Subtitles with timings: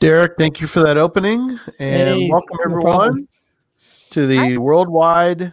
[0.00, 3.28] Derek, thank you for that opening, and Hey, welcome no everyone problem.
[4.10, 5.52] to the Worldwide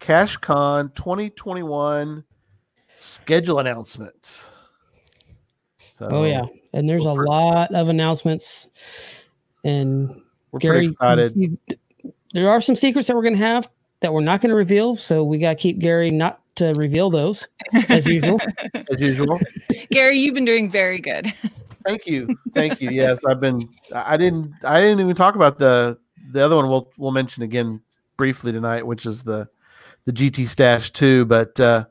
[0.00, 2.24] CacheCon 2021
[2.94, 4.48] schedule announcement.
[5.76, 8.68] So Oh yeah, and there's a we're- lot of announcements,
[9.62, 10.22] and
[10.52, 11.32] we're Gary, pretty excited.
[11.36, 11.58] you-
[12.32, 13.68] there are some secrets that we're going to have
[14.00, 17.10] that we're not going to reveal, so we got to keep Gary not to reveal
[17.10, 17.46] those
[17.90, 18.38] as usual.
[18.74, 19.38] as usual.
[19.90, 21.32] Gary, you've been doing very good.
[21.84, 22.90] Thank you, thank you.
[22.90, 23.68] Yes, I've been.
[23.94, 24.52] I didn't.
[24.64, 25.98] I didn't even talk about the
[26.32, 26.68] the other one.
[26.68, 27.80] We'll we'll mention again
[28.16, 29.48] briefly tonight, which is the
[30.04, 31.24] the GT Stash too.
[31.24, 31.86] But uh,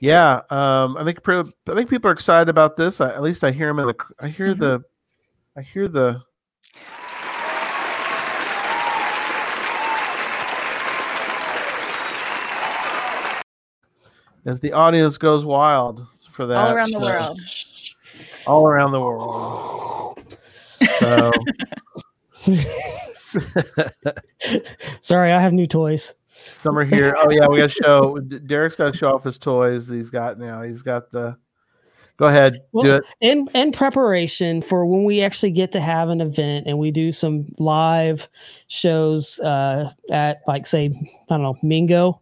[0.00, 1.42] yeah, um, I think I
[1.74, 3.00] think people are excited about this.
[3.00, 3.94] I, at least I hear them in the.
[4.18, 4.82] I hear the.
[5.56, 6.22] I hear the.
[14.46, 17.38] As the audience goes wild for that, All around the world.
[18.46, 20.18] All around the world.
[20.98, 21.30] So
[25.00, 26.14] Sorry, I have new toys.
[26.32, 27.14] some are here.
[27.18, 28.18] Oh yeah, we got to show.
[28.18, 29.88] Derek's got to show off his toys.
[29.88, 30.62] He's got now.
[30.62, 31.36] He's got the.
[32.16, 33.04] Go ahead, do it.
[33.22, 37.12] in in preparation for when we actually get to have an event and we do
[37.12, 38.28] some live
[38.66, 42.20] shows uh, at like say I don't know Mingo,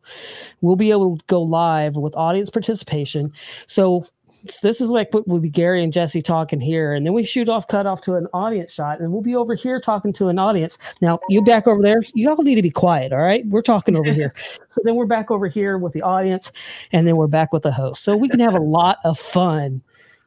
[0.61, 3.33] we'll be able to go live with audience participation.
[3.67, 4.07] So
[4.49, 7.25] s- this is like what will be Gary and Jesse talking here, and then we
[7.25, 10.29] shoot off, cut off to an audience shot, and we'll be over here talking to
[10.29, 10.79] an audience.
[11.01, 13.47] Now you back over there, you all need to be quiet, all right?
[13.47, 14.35] We're talking over here.
[14.71, 16.53] So then we're back over here with the audience,
[16.93, 18.05] and then we're back with the host.
[18.05, 19.81] So we can have a lot of fun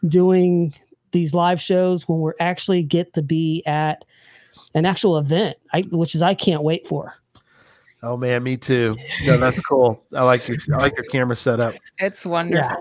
[0.07, 0.73] doing
[1.11, 4.03] these live shows when we're actually get to be at
[4.73, 7.13] an actual event, I, which is I can't wait for.
[8.03, 8.97] Oh man, me too.
[9.25, 10.03] No, that's cool.
[10.13, 10.57] I like your.
[10.73, 11.75] I like your camera setup.
[11.99, 12.67] It's wonderful.
[12.67, 12.75] Yeah,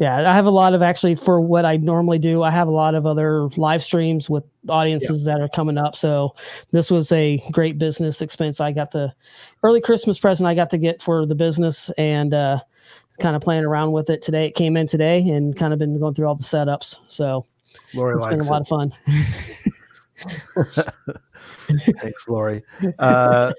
[0.00, 2.42] I have a lot of actually for what I normally do.
[2.42, 5.94] I have a lot of other live streams with audiences that are coming up.
[5.94, 6.34] So
[6.70, 8.60] this was a great business expense.
[8.60, 9.12] I got the
[9.62, 12.60] early Christmas present I got to get for the business and uh,
[13.20, 14.46] kind of playing around with it today.
[14.46, 16.96] It came in today and kind of been going through all the setups.
[17.08, 17.44] So
[17.94, 18.92] Lori it's been a lot of fun.
[22.00, 22.62] Thanks, Lori.
[22.98, 23.52] Uh,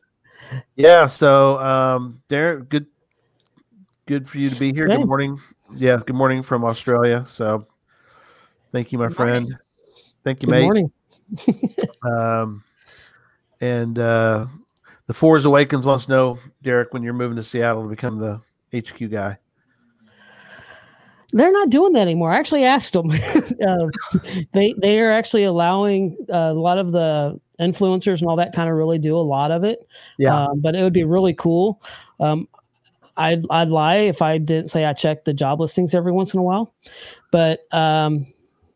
[0.76, 1.06] yeah.
[1.06, 2.88] So, um, Derek, good,
[4.08, 4.88] good for you to be here.
[4.88, 5.40] Good morning.
[5.76, 6.00] Yeah.
[6.06, 7.24] Good morning from Australia.
[7.26, 7.66] So,
[8.72, 9.46] thank you, my Good morning.
[9.48, 9.60] friend.
[10.24, 10.64] Thank you, Good mate.
[10.64, 10.92] morning.
[12.04, 12.64] Um,
[13.62, 14.48] and uh,
[15.08, 18.42] the Force Awakens wants to know, Derek, when you're moving to Seattle to become the
[18.78, 19.38] HQ guy.
[21.32, 22.32] They're not doing that anymore.
[22.32, 23.10] I actually asked them.
[23.10, 23.88] uh,
[24.54, 28.70] they they are actually allowing uh, a lot of the influencers and all that kind
[28.70, 29.88] of really do a lot of it.
[30.20, 30.48] Yeah.
[30.48, 31.82] Um, but it would be really cool.
[32.20, 32.48] Um,
[33.18, 36.40] I'd I'd lie if I didn't say I check the job listings every once in
[36.40, 36.74] a while.
[37.32, 38.28] But um,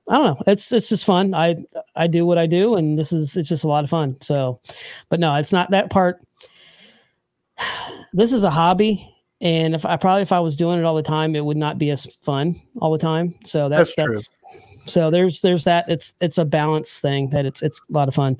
[0.10, 0.44] I don't know.
[0.48, 1.34] It's it's just fun.
[1.34, 1.56] I
[1.96, 4.18] I do what I do, and this is it's just a lot of fun.
[4.22, 4.60] So,
[5.10, 6.22] but no, it's not that part.
[8.14, 11.04] This is a hobby, and if I probably if I was doing it all the
[11.04, 13.36] time, it would not be as fun all the time.
[13.44, 14.14] So that's That's true.
[14.14, 14.38] that's,
[14.92, 15.86] so there's there's that.
[15.90, 18.40] It's it's a balance thing that it's it's a lot of fun.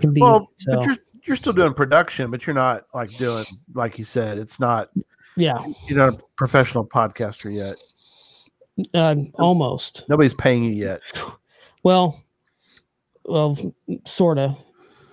[0.00, 3.44] Can be Well, so but you're you're still doing production, but you're not like doing
[3.74, 4.38] like you said.
[4.38, 4.90] It's not
[5.36, 5.58] yeah,
[5.88, 7.76] you're not a professional podcaster yet.
[8.94, 10.04] uh, almost.
[10.08, 11.00] Nobody's paying you yet.
[11.82, 12.22] Well,
[13.24, 13.56] well,
[14.04, 14.56] sort of.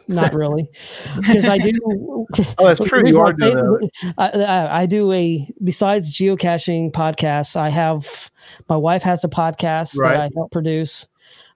[0.07, 0.67] Not really,
[1.15, 1.71] because I do.
[2.57, 3.01] Oh, that's true.
[3.07, 4.13] You I are doing that.
[4.17, 7.55] I, I, I do a besides geocaching podcasts.
[7.55, 8.29] I have
[8.67, 10.13] my wife has a podcast Right.
[10.15, 11.07] that I help produce.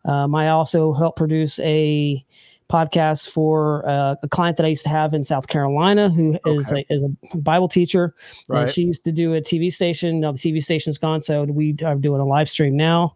[0.06, 2.24] Um, I also help produce a
[2.70, 6.72] podcast for uh, a client that I used to have in South Carolina, who is
[6.72, 6.86] Okay.
[6.90, 8.14] a, is a Bible teacher,
[8.50, 8.62] Right.
[8.62, 10.20] and she used to do a TV station.
[10.20, 13.16] Now the TV station's gone, so we are doing a live stream now,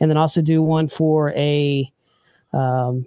[0.00, 1.90] and then also do one for a
[2.52, 3.06] um,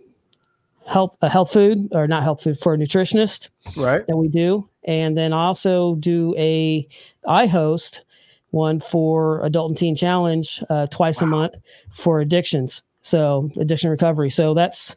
[0.85, 4.05] health a health food or not health food for a nutritionist Right.
[4.07, 6.87] that we do and then I also do a
[7.27, 8.01] i host
[8.49, 11.55] one for adult and teen challenge uh, twice a month
[11.91, 14.95] for addictions so addiction recovery so that's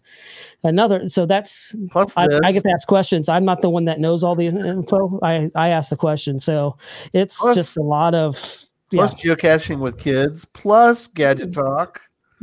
[0.63, 2.27] another so that's Plus I.
[2.45, 5.49] I get to ask questions i'm not the one that knows all the info i
[5.55, 6.77] i ask the question so
[7.13, 12.01] it's Plus- just a lot of yeah, plus geocaching with kids, plus gadget talk.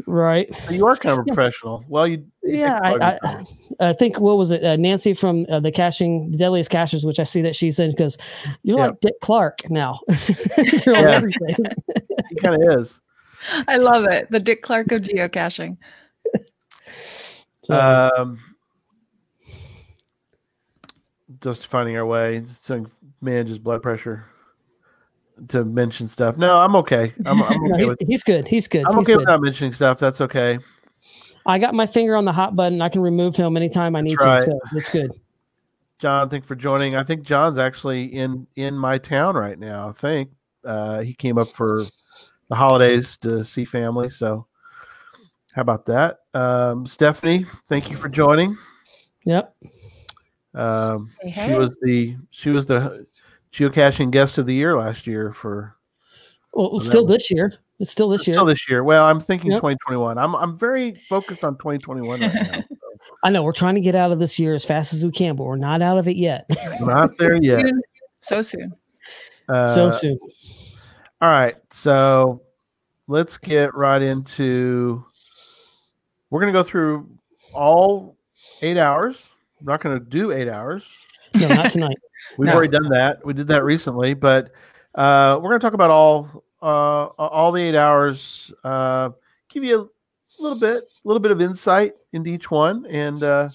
[0.07, 1.85] right So you are kind of a professional.
[1.87, 3.45] Well, you, you yeah, I, I,
[3.89, 4.61] I think what was it?
[4.61, 7.91] Uh, Nancy from uh, the caching, the deadliest cachers, which I see that she's in,
[7.91, 8.17] because
[8.63, 8.87] you're Yeah.
[8.87, 9.99] like Dick Clark now.
[10.85, 11.11] you're Yeah.
[11.11, 11.55] everything.
[12.29, 12.99] he kind of is.
[13.67, 14.29] I love it.
[14.29, 15.77] The Dick Clark of geocaching.
[17.69, 18.37] Um,
[21.41, 22.85] just finding our way, to
[23.21, 24.25] manage his blood pressure,
[25.49, 26.37] to mention stuff.
[26.37, 27.13] No, I'm okay.
[27.25, 27.99] I'm, I'm no, he's, with.
[28.07, 28.47] he's good.
[28.47, 28.85] He's good.
[28.85, 29.19] I'm he's okay good.
[29.19, 29.99] with not mentioning stuff.
[29.99, 30.59] That's okay.
[31.45, 32.81] I got my finger on the hot button.
[32.81, 34.39] I can remove him anytime I need right.
[34.39, 34.45] to.
[34.45, 35.11] So it's good.
[35.97, 36.95] John, thank you for joining.
[36.95, 39.89] I think John's actually in in my town right now.
[39.89, 40.31] I think
[40.65, 41.85] uh, he came up for
[42.51, 44.09] the holidays to see family.
[44.09, 44.45] So,
[45.53, 47.45] how about that, um, Stephanie?
[47.69, 48.57] Thank you for joining.
[49.23, 49.55] Yep.
[50.53, 53.07] Um, Hey, She was the she was the
[53.53, 55.77] geocaching guest of the year last year for
[56.53, 57.53] Well, So still was- this year.
[57.79, 58.33] It's still this year.
[58.35, 58.83] still this year.
[58.83, 59.59] Well, I'm thinking Yep.
[59.61, 60.17] 2021.
[60.17, 62.63] I'm I'm very focused on 2021 right now.
[63.23, 65.35] I know we're trying to get out of this year as fast as we can,
[65.37, 66.45] but we're not out of it yet.
[66.81, 67.65] Not there yet.
[68.19, 68.73] So soon.
[69.47, 70.19] Uh, so soon.
[71.21, 72.41] All right, so
[73.07, 75.05] let's get right into.
[76.29, 77.09] We're going to go through
[77.53, 78.17] all
[78.61, 79.29] eight hours.
[79.61, 80.87] We're not going to do eight hours.
[81.35, 81.97] No, not tonight.
[82.37, 82.53] We've No.
[82.55, 83.23] already done that.
[83.25, 84.51] We did that recently, but
[84.95, 88.53] uh, we're going to talk about all uh, all the eight hours.
[88.63, 89.11] Uh,
[89.49, 89.91] give you
[90.39, 93.49] a little bit, a little bit of insight into each one, and uh,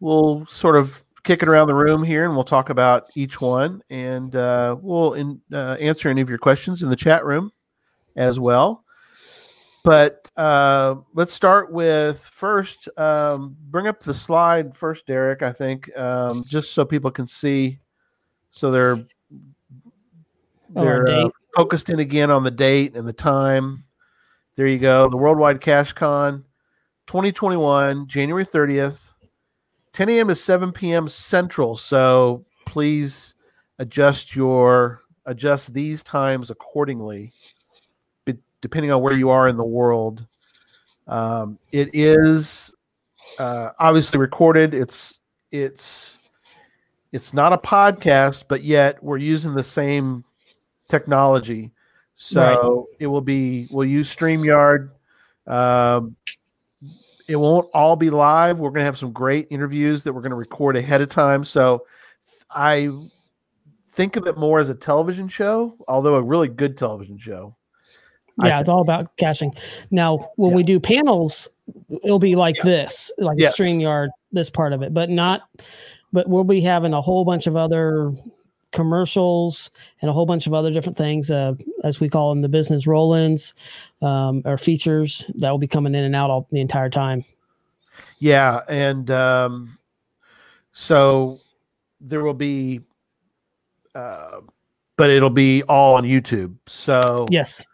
[0.00, 3.82] we'll sort of kick it around the room here, and we'll talk about each one,
[3.90, 7.52] and uh, we'll in, uh, answer any of your questions in the chat room
[8.16, 8.84] as well.
[9.84, 12.88] But uh, let's start with first.
[12.98, 15.42] Um, bring up the slide first, Derek.
[15.42, 17.78] I think um, just so people can see,
[18.50, 19.04] so they're
[20.70, 23.84] they're uh, focused in again on the date and the time.
[24.56, 25.08] There you go.
[25.08, 26.44] The Worldwide Cache Con
[27.06, 29.07] 2021, January 30th,
[29.92, 30.28] 10 a.m.
[30.28, 31.08] to 7 p.m.
[31.08, 31.76] Central.
[31.76, 33.34] So please
[33.78, 37.32] adjust your adjust these times accordingly,
[38.60, 40.26] depending on where you are in the world.
[41.06, 42.72] Um, it is
[43.38, 44.74] uh, obviously recorded.
[44.74, 45.20] It's
[45.52, 46.18] it's
[47.12, 50.24] it's not a podcast, but yet we're using the same
[50.88, 51.70] technology.
[52.14, 54.90] So it will be we'll use StreamYard.
[55.46, 56.16] Um,
[57.28, 58.58] it won't all be live.
[58.58, 61.44] We're going to have some great interviews that we're going to record ahead of time.
[61.44, 61.84] So
[62.50, 62.90] I
[63.92, 67.54] think of it more as a television show, although a really good television show.
[68.42, 69.52] Yeah, it's all about caching.
[69.90, 70.56] Now, when Yeah.
[70.56, 71.48] we do panels,
[72.04, 73.58] it'll be like this, like Yes.
[73.58, 75.42] a StreamYard, this part of it, but not,
[76.12, 78.12] but we'll be having a whole bunch of other
[78.72, 79.70] commercials
[80.00, 81.54] and a whole bunch of other different things, uh,
[81.84, 83.54] as we call them, the business roll-ins
[84.02, 87.24] um, or features that will be coming in and out all the entire time.
[88.18, 89.78] Yeah, and um,
[90.72, 91.38] so
[92.00, 92.80] there will be,
[93.94, 94.40] uh,
[94.96, 96.56] but it'll be all on YouTube.
[96.66, 97.66] So Yes.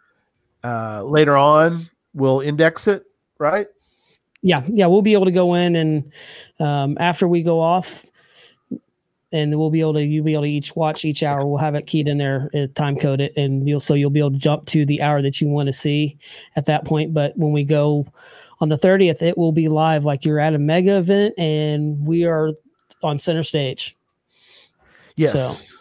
[0.63, 1.81] uh, later on,
[2.13, 3.03] we'll index it,
[3.37, 3.67] right?
[4.41, 6.11] Yeah, yeah, we'll be able to go in and
[6.59, 8.05] um, after we go off,
[9.35, 11.45] and we'll be able to you'll be able to each watch each hour.
[11.45, 14.31] We'll have it keyed in there, uh, time coded, and you'll so you'll be able
[14.31, 16.17] to jump to the hour that you want to see
[16.55, 17.13] at that point.
[17.13, 18.07] But when we go
[18.61, 22.23] on the thirtieth, it will be live, like you're at a mega event, and we
[22.23, 22.51] are
[23.03, 23.97] on center stage.
[25.17, 25.75] Yes.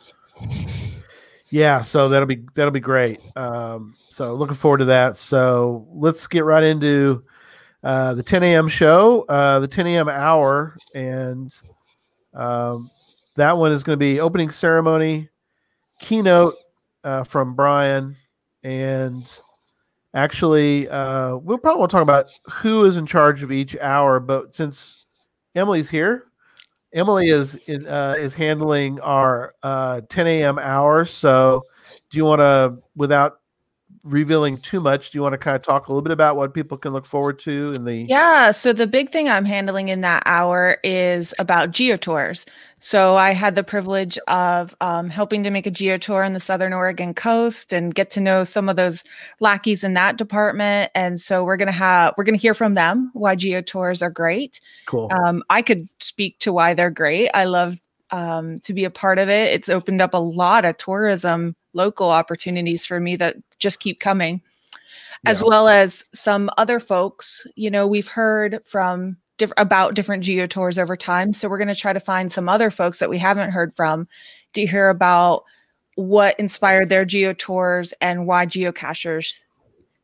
[1.51, 3.21] Yeah, so that'll be that'll be great.
[3.37, 5.17] Um, so looking forward to that.
[5.17, 7.23] So let's get right into
[7.85, 8.67] uh, the 10 a.m.
[8.67, 10.09] show, uh, the 10 a.m.
[10.09, 11.55] hour, and
[12.35, 12.91] um,
[13.37, 15.29] that one is going to be opening ceremony,
[16.01, 16.55] keynote
[17.03, 18.17] uh, from Brian,
[18.63, 19.41] and
[20.15, 24.21] actually uh, we'll probably want to talk about who is in charge of each hour.
[24.21, 25.07] But since
[25.55, 26.27] Emily's here,
[26.93, 30.59] Emily is in, uh, is handling our uh, 10 a.m.
[30.59, 31.05] hour.
[31.05, 31.65] So,
[32.11, 33.41] do you want to, without
[34.05, 36.55] revealing too much, do you want to kind of talk a little bit about what
[36.55, 38.07] people can look forward to in the?
[38.09, 38.51] Yeah.
[38.51, 42.45] So the big thing I'm handling in that hour is about geotours.
[42.85, 46.75] So I had the privilege of um, helping to make a geotour in the Southern
[46.75, 49.05] Oregon coast and get to know some of those
[49.41, 50.91] lackeys in that department.
[50.95, 54.61] And so we're gonna have we're gonna hear from them why geotours are great.
[54.85, 55.11] Cool.
[55.15, 57.31] Um, I could speak to why they're great.
[57.33, 59.55] I love um, to be a part of it.
[59.55, 64.43] It's opened up a lot of tourism local opportunities for me that just keep coming,
[65.25, 67.47] as well as some other folks.
[67.55, 71.75] You know, we've heard from diff- about different geotours over time, so we're going to
[71.75, 74.09] try to find some other folks that we haven't heard from
[74.55, 75.45] to hear about
[75.97, 79.39] what inspired their geotours and why geocachers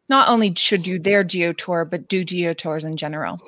[0.08, 3.40] not only should do their geotour but do geotours in general.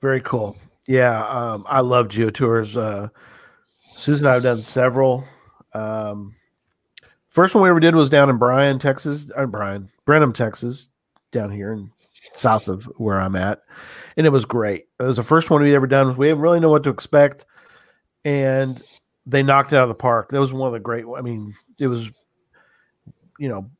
[0.00, 0.56] Very cool.
[0.86, 2.76] Yeah, um, I love geotours.
[2.76, 3.08] Uh,
[3.94, 5.24] Susan and I have done several.
[5.74, 6.34] Um,
[7.28, 9.30] first one we ever did was down in Bryan, Texas.
[9.36, 10.88] Uh, Bryan, Brenham, Texas,
[11.30, 11.90] down here in
[12.34, 13.62] south of where I'm at,
[14.16, 14.86] and it was great.
[14.98, 16.16] It was the first one we'd ever done.
[16.16, 17.44] We didn't really know what to expect,
[18.24, 18.82] and
[19.26, 20.30] they knocked it out of the park.
[20.30, 21.04] That was one of the great.
[21.16, 22.08] I mean, it was,
[23.38, 23.70] you know,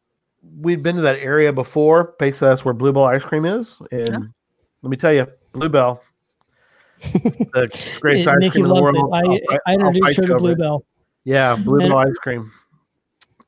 [0.59, 2.15] we'd been to that area before.
[2.19, 4.33] That's where Blue Bell ice cream is, and
[4.83, 6.03] let me tell you, Bluebell,
[7.01, 9.15] the great ice Nikki cream in the world.
[9.15, 10.39] I, I introduced her to it.
[10.39, 10.85] Bluebell.
[11.25, 12.53] Yeah, Bluebell And- ice cream.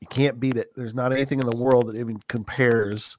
[0.01, 0.71] You can't beat it.
[0.75, 3.17] There's not anything in the world that even compares.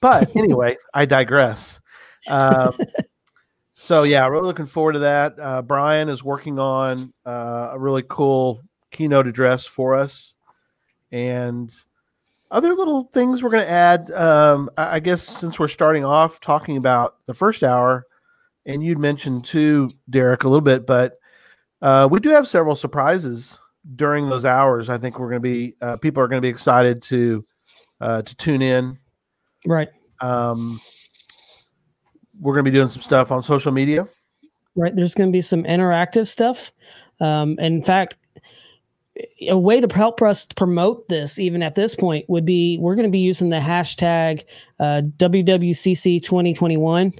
[0.00, 1.80] But anyway, I digress.
[2.26, 2.76] Um,
[3.74, 5.34] so yeah, really looking forward to that.
[5.38, 10.34] Uh, Brian is working on uh, a really cool keynote address for us,
[11.10, 11.70] and
[12.50, 14.10] other little things we're going to add.
[14.12, 18.06] Um, I I guess since we're starting off talking about the first hour,
[18.64, 21.18] and you'd mentioned too, Derek, a little bit, but
[21.82, 23.58] uh, we do have several surprises
[23.96, 24.88] during those hours.
[24.88, 27.44] I think we're going to be uh, people are going to be excited to
[28.00, 28.98] uh, to tune in.
[29.66, 29.88] Right.
[30.20, 30.80] Um,
[32.42, 34.08] we're going to be doing some stuff on social media.
[34.74, 36.72] right there's going to be some interactive stuff
[37.20, 38.16] um, in fact
[39.48, 43.06] a way to help us promote this even at this point would be we're going
[43.06, 44.44] to be using the hashtag
[44.80, 47.12] uh, wwcc 2021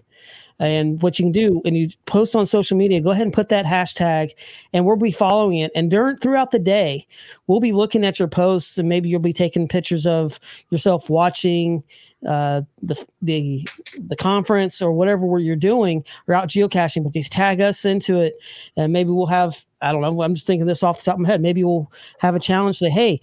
[0.62, 3.48] and what you can do when you post on social media go ahead and put
[3.48, 4.30] that hashtag
[4.72, 7.06] and we'll be following it and during throughout the day
[7.46, 10.38] we'll be looking at your posts and maybe you'll be taking pictures of
[10.70, 11.82] yourself watching
[12.26, 13.68] uh, the the
[14.08, 18.20] the conference or whatever where you're doing or out geocaching, but you tag us into
[18.20, 18.34] it,
[18.76, 20.22] and maybe we'll have I don't know.
[20.22, 21.40] I'm just thinking this off the top of my head.
[21.40, 23.20] Maybe we'll have a challenge that hey,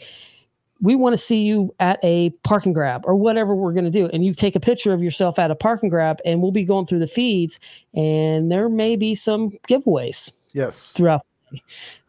[0.81, 4.07] we want to see you at a parking grab or whatever we're going to do,
[4.07, 6.85] and you take a picture of yourself at a parking grab, and we'll be going
[6.85, 7.59] through the feeds,
[7.93, 10.93] and there may be some giveaways Yes.
[10.93, 11.21] throughout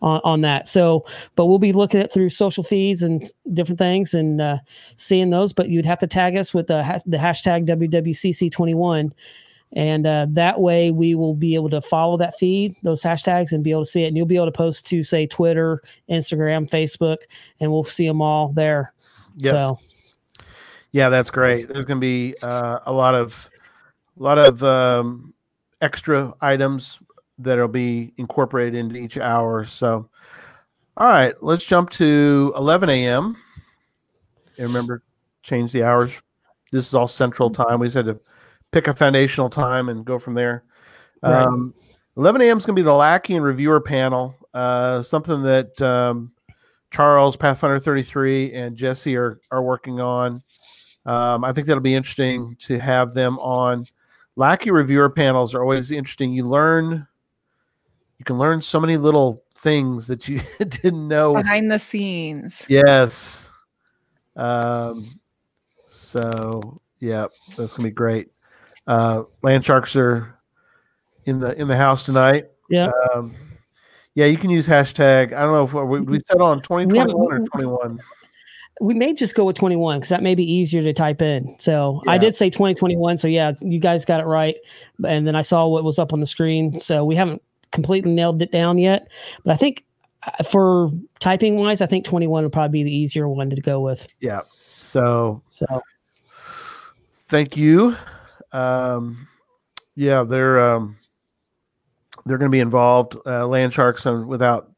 [0.03, 0.69] on, on that.
[0.69, 1.05] So,
[1.37, 3.23] but we'll be looking at through social feeds and
[3.53, 4.59] different things and uh,
[4.97, 5.53] seeing those.
[5.53, 9.13] But you'd have to tag us with the, the hashtag WWCC21.
[9.73, 13.63] And uh, that way we will be able to follow that feed, those hashtags, and
[13.63, 14.09] be able to see it.
[14.09, 17.19] And you'll be able to post to, say, Twitter, Instagram, Facebook,
[17.61, 18.93] and we'll see them all there.
[19.37, 19.53] Yes.
[19.53, 19.79] So,
[20.91, 21.69] Yeah, that's great.
[21.69, 23.49] There's going to be uh, a lot of
[24.19, 25.33] a lot of um,
[25.81, 26.99] extra items
[27.39, 29.65] that'll be incorporated into each hour.
[29.65, 30.09] So,
[30.97, 33.37] all right, let's jump to 11 a.m.
[34.59, 35.03] And remember,
[35.43, 36.23] change the hours.
[36.71, 37.81] This is all Central Time.
[37.81, 38.21] We just had to
[38.73, 40.65] pick a foundational time and go from there.
[41.23, 41.43] Right.
[41.43, 41.75] Um,
[42.17, 42.59] 11 a.m.
[42.59, 44.35] is going to be the Lackey and Reviewer panel.
[44.53, 46.33] Uh, something that um,
[46.91, 50.43] Charles Pathfinder 33 and Jesse are are working on.
[51.07, 53.87] Um, I think that'll be interesting to have them on.
[54.37, 56.33] Lackey reviewer panels are always interesting.
[56.33, 57.07] You learn,
[58.19, 61.35] you can learn so many little things that you didn't know.
[61.35, 62.65] behind the scenes.
[62.69, 63.49] Yes.
[64.37, 65.21] Um,
[65.87, 68.31] so yeah, that's gonna be great.
[68.91, 70.37] Uh, land sharks are
[71.27, 72.47] in the in the house tonight.
[72.71, 72.91] yeah.
[73.15, 73.35] Um,
[74.17, 75.33] yeah, you can use hashtag.
[75.33, 77.67] I don't know if we, we said on twenty We twenty haven't- one or twenty
[77.67, 78.01] one.
[78.81, 81.55] we may just go with 21 because that may be easier to type in.
[81.61, 83.19] So I did say 2021.
[83.19, 84.57] So yeah, you guys got it right.
[85.07, 86.73] And then I saw what was up on the screen.
[86.79, 87.41] So we haven't
[87.73, 89.07] completely nailed it down yet.
[89.45, 89.85] But I think
[90.27, 93.81] uh, for typing wise, I think 21 would probably be the easier one to go
[93.81, 94.07] with.
[94.21, 94.41] Yeah.
[94.81, 95.67] So So
[97.29, 97.95] thank you.
[98.53, 99.29] Um,
[99.95, 100.97] yeah, they're um,
[102.27, 103.17] they're going to be involved.
[103.27, 104.71] Uh, land sharks, and without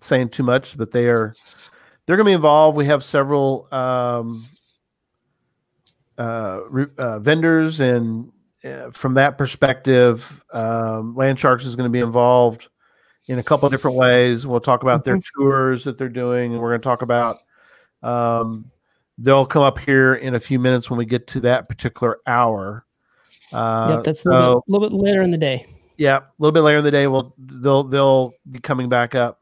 [0.00, 1.34] saying too much, but they are
[2.06, 2.76] they're going to be involved.
[2.76, 4.46] We have several um,
[6.18, 6.60] uh,
[6.98, 8.32] uh, vendors, and
[8.64, 12.68] uh, from that perspective, um, land sharks is going to be involved
[13.28, 14.46] in a couple of different ways.
[14.46, 17.38] We'll talk about their tours that they're doing, and we're going to talk about.
[18.02, 18.70] Um,
[19.18, 22.84] they'll come up here in a few minutes when we get to that particular hour.
[23.52, 25.66] Uh, yep, that's a so, little, bit, little bit later in the day.
[25.98, 29.40] yeah, a little bit later in the day, we'll they'll they'll be coming back up.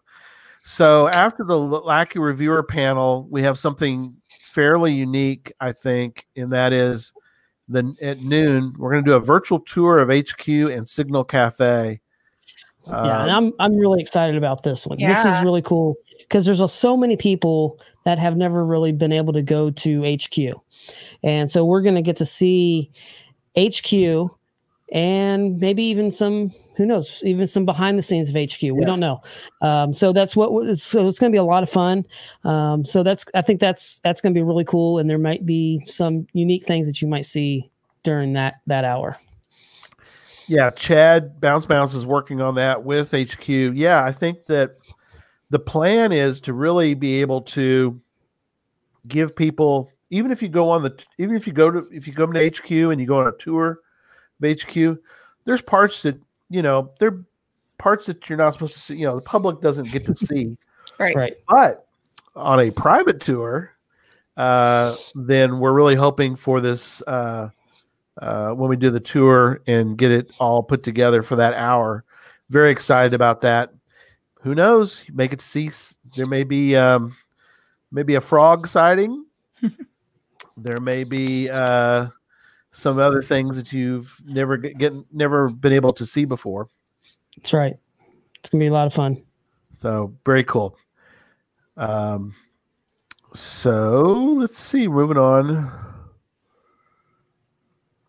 [0.63, 6.73] So after the Lackey reviewer panel, we have something fairly unique, I think, and that
[6.73, 7.13] is
[7.69, 12.01] the at noon we're going to do a virtual tour of HQ and Signal Cafe.
[12.87, 14.99] yeah, and Um, I'm I'm really excited about this one.
[14.99, 19.13] This is really cool because there's a, so many people that have never really been
[19.13, 20.55] able to go to HQ,
[21.23, 22.91] and so we're going to get to see
[23.57, 24.31] HQ
[24.93, 28.61] and maybe even some who knows even some behind the scenes of HQ.
[28.63, 28.87] We Yes.
[28.87, 29.23] don't know.
[29.63, 32.05] Um, so that's what was- so it's going to be a lot of fun.
[32.43, 35.47] Um, so that's I think that's that's going to be really cool, and there might
[35.47, 37.71] be some unique things that you might see
[38.03, 39.17] during that that hour.
[40.49, 43.49] yeah, Chad Bounce Bounce is working on that with HQ.
[43.49, 44.73] Yeah, I think that
[45.51, 48.01] the plan is to really be able to
[49.09, 52.13] give people, even if you go on the, even if you go to, if you
[52.13, 53.81] come to HQ and you go on a tour
[54.43, 54.99] of HQ,
[55.45, 56.17] there's parts that
[56.49, 57.25] you know, there are
[57.79, 58.97] parts that you're not supposed to see.
[58.97, 60.57] You know, the public doesn't get to see.
[61.01, 61.17] Right.
[61.17, 61.35] Right.
[61.49, 61.87] But
[62.37, 63.73] on a private tour,
[64.37, 67.49] uh, then we're really hoping for this uh,
[68.23, 72.05] uh, when we do the tour and get it all put together for that hour.
[72.51, 73.73] Very excited about that.
[74.43, 75.05] Who knows?
[75.13, 75.71] Make it see.
[76.15, 77.17] There may be um,
[77.91, 79.25] maybe a frog sighting.
[80.57, 82.09] there may be uh,
[82.71, 86.69] some other things that you've never get, get never been able to see before.
[87.37, 87.77] That's right.
[88.37, 89.23] It's gonna be a lot of fun.
[89.73, 90.77] So very cool.
[91.77, 92.35] Um,
[93.35, 94.87] so let's see.
[94.87, 95.73] Moving on.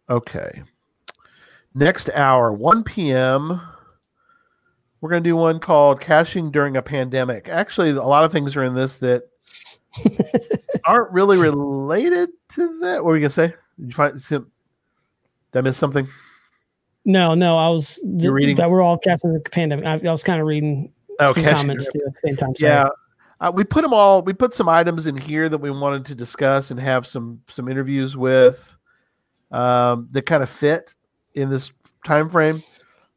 [0.10, 0.62] Okay.
[1.74, 3.62] Next hour, 1 p.m.
[5.02, 7.50] We're going to do one called Caching During a Pandemic.
[7.50, 9.24] Actually, a lot of things are in this that
[10.86, 12.96] aren't really related to that.
[13.04, 13.48] What were you going to say?
[13.80, 14.51] Did you find some,
[15.51, 16.08] did I miss something?
[17.06, 18.56] No, no, I was You're reading?
[18.56, 19.86] that we're all captain of the pandemic.
[19.86, 22.56] I, I was kind of reading Oh, some comments too at the same time.
[22.56, 22.89] so- Yeah.
[23.39, 24.22] Uh, we put them all.
[24.22, 27.68] We put some items in here that we wanted to discuss and have some some
[27.68, 28.75] interviews with
[29.51, 30.96] um, that kind of fit
[31.34, 31.72] in this
[32.06, 32.63] time frame.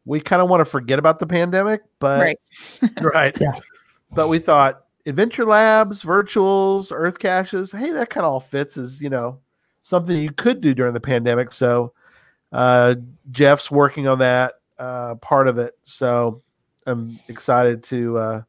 [0.05, 2.39] We kind of want to forget about the pandemic, but Right.
[3.01, 3.53] right, Yeah.
[4.13, 7.73] But we thought adventure labs, virtuals, earth caches.
[7.73, 9.41] Hey, that kind of all fits as you know
[9.81, 11.51] something you could do during the pandemic.
[11.53, 11.93] So
[12.53, 12.97] uh,
[13.31, 15.75] Jeff's working on that uh, part of it.
[15.83, 16.43] So
[16.87, 18.43] I'm excited to uh,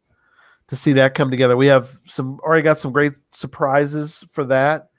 [0.68, 1.58] to see that come together.
[1.58, 4.90] We have some already got some great surprises for that.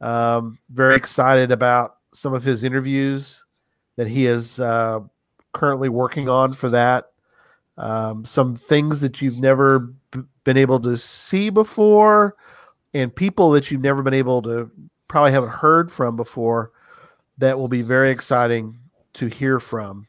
[0.00, 3.44] Um, very excited about some of his interviews
[3.96, 5.00] that he is uh,
[5.52, 7.06] currently working on for that.
[7.76, 9.92] Um, some things that you've never
[10.44, 12.36] been able to see before,
[12.94, 14.70] and people that you've never been able to
[15.08, 16.72] probably haven't heard from before.
[17.38, 18.76] That will be very exciting
[19.14, 20.06] to hear from.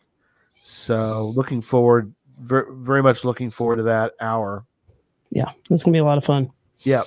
[0.62, 4.66] So, looking forward, very, very much looking forward to that hour.
[5.30, 6.52] yeah, it's gonna be a lot of fun.
[6.80, 7.04] Yeah.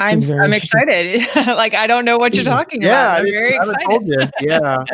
[0.00, 1.24] I'm I'm excited.
[1.36, 3.14] like I don't know what you're talking Yeah, about.
[3.14, 3.84] I I'm didn't- very excited.
[3.88, 4.28] told you.
[4.40, 4.84] Yeah,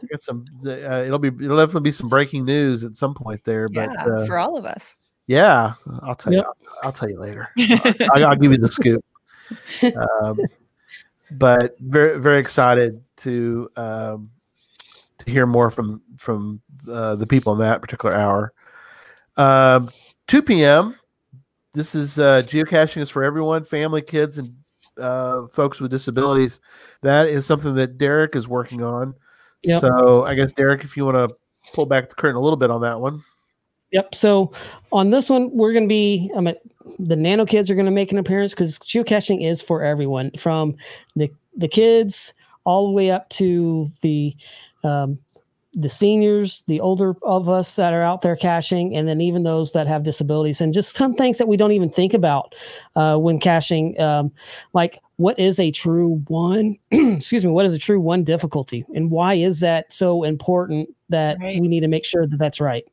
[0.10, 0.46] get some.
[0.66, 0.70] Uh,
[1.04, 1.28] it'll be.
[1.28, 3.68] It'll definitely be some breaking news at some point there.
[3.68, 4.94] But yeah, uh, for all of us.
[5.30, 6.44] Yeah, I'll tell Yep.
[6.60, 6.68] you.
[6.82, 7.50] I'll tell you later.
[8.12, 9.04] I'll, I'll give you the scoop.
[10.22, 10.40] Um,
[11.30, 14.30] but very very excited to um,
[15.18, 18.52] to hear more from from uh, the people in that particular hour.
[19.36, 19.88] Um,
[20.26, 20.96] 2 p.m.
[21.74, 24.52] This is uh, geocaching is for everyone, family, kids, and
[24.98, 26.60] uh, folks with disabilities.
[27.02, 29.14] That is something that Derek is working on.
[29.62, 29.80] Yep.
[29.80, 31.36] So I guess Derek, if you want to
[31.72, 33.22] pull back the curtain a little bit on that one.
[33.92, 34.14] Yep.
[34.14, 34.52] So
[34.92, 36.54] on this one, we're going to be, I mean,
[36.98, 40.76] the nano kids are going to make an appearance because geocaching is for everyone from
[41.16, 42.32] the, the kids
[42.64, 44.36] all the way up to the,
[44.84, 45.18] um,
[45.74, 49.70] the seniors, the older of us that are out there caching, and then even those
[49.72, 52.56] that have disabilities, and just some things that we don't even think about
[52.96, 54.32] uh, when caching, um,
[54.72, 56.76] like what is a true one?
[56.90, 61.38] excuse me, what is a true one difficulty, and why is that so important that
[61.40, 61.60] Right.
[61.60, 62.84] we need to make sure that that's right?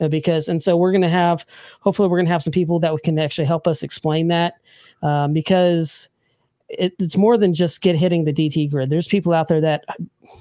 [0.00, 1.46] Uh, because and so we're going to have
[1.80, 4.54] hopefully we're going to have some people that we can actually help us explain that
[5.02, 6.08] um, because
[6.68, 8.90] it, it's more than just get hitting the DT grid.
[8.90, 9.84] There's people out there that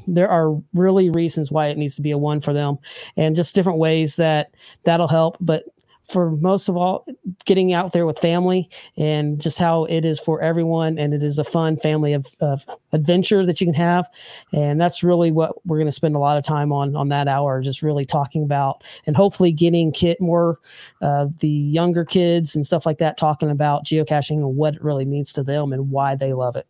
[0.08, 2.78] there are really reasons why it needs to be a one for them,
[3.18, 5.38] and just different ways that that'll help.
[5.40, 5.66] But
[6.08, 7.06] for most of all,
[7.46, 11.40] getting out there with family and just how it is for everyone, and it is
[11.40, 14.08] a fun family of, of adventure that you can have,
[14.52, 17.28] and that's really what we're going to spend a lot of time on on that
[17.28, 20.60] hour, just really talking about and hopefully getting kid more
[21.02, 25.06] uh, the younger kids and stuff like that talking about geocaching and what it really
[25.06, 26.68] means to them and why they love it.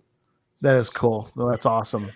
[0.62, 1.30] That is cool.
[1.36, 2.12] No, that's awesome.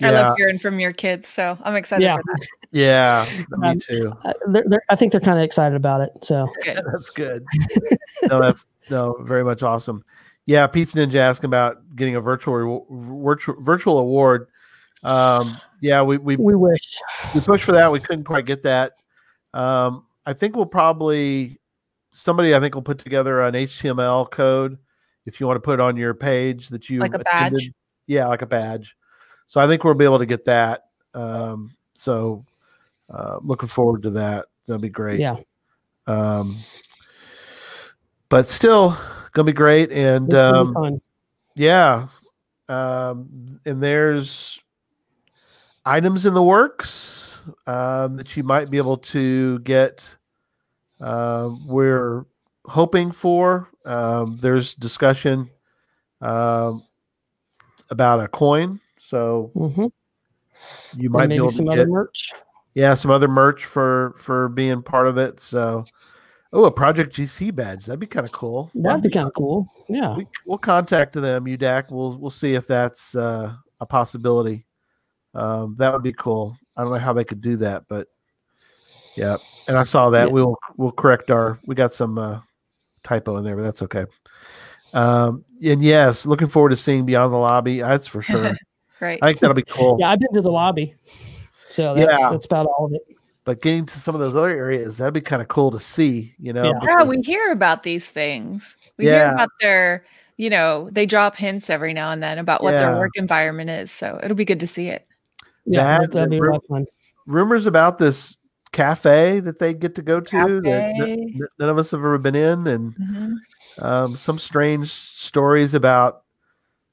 [0.00, 2.16] I love hearing from your kids, so I'm excited Yeah.
[2.16, 2.46] for that.
[2.70, 3.26] yeah,
[3.58, 4.12] me Um, too.
[4.24, 6.10] Uh, they're, they're, I think they're kind of excited about it.
[6.22, 6.80] So Good.
[6.92, 7.44] That's good.
[8.30, 10.04] no, that's no, very much awesome.
[10.46, 12.86] Yeah, Pizza Ninja asking about getting a virtual rewa-
[13.24, 14.46] virtual virtual award.
[15.02, 16.96] Um, yeah, we we we wish.
[17.34, 17.92] we pushed for that.
[17.92, 18.94] We couldn't quite get that.
[19.52, 21.58] Um, I think we'll probably
[22.12, 24.78] somebody I think will put together an HTML code
[25.26, 27.52] if you want to put it on your page that you Like a badge?
[27.52, 27.74] attended.
[28.06, 28.96] Yeah, like a badge.
[29.48, 30.82] So I think we'll be able to get that.
[31.14, 32.44] Um, so
[33.10, 34.46] uh, looking forward to that.
[34.66, 35.18] That'll be great.
[35.18, 35.36] Yeah.
[36.06, 36.56] Um,
[38.28, 38.96] but still
[39.32, 39.90] gonna be great.
[39.90, 41.00] And um,
[41.56, 42.08] yeah.
[42.68, 44.62] Um, and there's
[45.86, 50.16] items in the works um, that you might be able to get.
[51.00, 52.26] Uh, we're
[52.66, 53.70] hoping for.
[53.86, 55.48] Um, there's discussion
[56.20, 56.84] um,
[57.88, 59.90] about a coin, so Mhm.
[60.96, 62.32] you might be maybe able some to other get merch.
[62.74, 65.40] yeah some other merch for for being part of it.
[65.40, 65.84] So,
[66.52, 68.70] oh, a Project GC badge that'd be kind of cool.
[68.74, 69.66] That'd be kind of cool.
[69.88, 70.14] Yeah.
[70.16, 71.90] we, we'll contact them, UDAC.
[71.90, 74.66] We'll we'll see if that's uh, a possibility
[75.34, 76.56] Um, that would be cool.
[76.76, 78.08] I don't know how they could do that, but
[79.16, 79.36] yeah.
[79.68, 80.26] And I saw that.
[80.28, 80.32] Yeah.
[80.34, 81.58] We'll we'll correct our.
[81.66, 82.40] We got some uh,
[83.04, 84.04] typo in there, but that's okay.
[84.94, 87.80] Um, and yes, looking forward to seeing Beyond the Lobby.
[87.80, 88.52] That's for sure.
[89.00, 89.18] Right.
[89.22, 89.96] I think that'll be cool.
[90.00, 90.94] Yeah, I've been to the lobby,
[91.70, 92.30] so that's Yeah.
[92.30, 93.02] that's about all of it.
[93.44, 96.34] But getting to some of those other areas, that'd be kind of cool to see.
[96.38, 96.72] You know, Yeah.
[96.82, 98.76] yeah, because- we hear about these things.
[98.98, 99.26] We Yeah.
[99.28, 100.04] hear about their,
[100.36, 102.90] you know, they drop hints every now and then about what Yeah.
[102.90, 103.90] their work environment is.
[103.90, 105.06] So it'll be good to see it.
[105.64, 106.86] Yeah, That that, that'd be a and fun.
[107.26, 108.36] rumors about this
[108.72, 112.34] cafe that they get to go to that n- none of us have ever been
[112.34, 113.34] in, and Mhm.
[113.82, 116.22] um, some strange stories about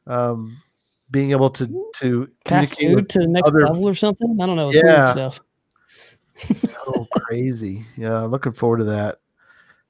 [0.08, 0.58] um,
[1.12, 1.68] being able to
[2.00, 4.38] to communicate food to the next other- level or something.
[4.42, 4.72] I don't know.
[4.72, 5.12] Yeah.
[5.12, 5.40] stuff.
[6.38, 7.86] so crazy.
[7.98, 9.20] Yeah, looking forward to that.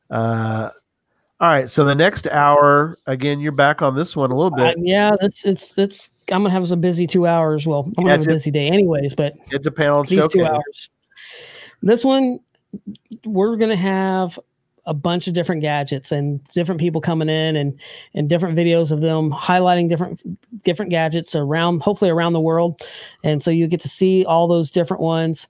[0.09, 0.69] Uh,
[1.39, 4.67] all right, so the next hour again, you're back on this one a little Uh,
[4.73, 4.77] bit.
[4.79, 6.11] yeah, that's it's it's.
[6.31, 7.67] I'm gonna have some busy two hours.
[7.67, 10.31] Well, I'm gonna have a busy day anyways, but it's a panel these showcase.
[10.33, 10.89] two hours.
[11.81, 12.39] This one,
[13.25, 14.39] we're gonna have
[14.85, 17.79] a bunch of different gadgets and different people coming in and
[18.13, 20.21] and different videos of them highlighting different
[20.63, 22.81] different gadgets around hopefully around the world.
[23.23, 25.47] And so you get to see all those different ones.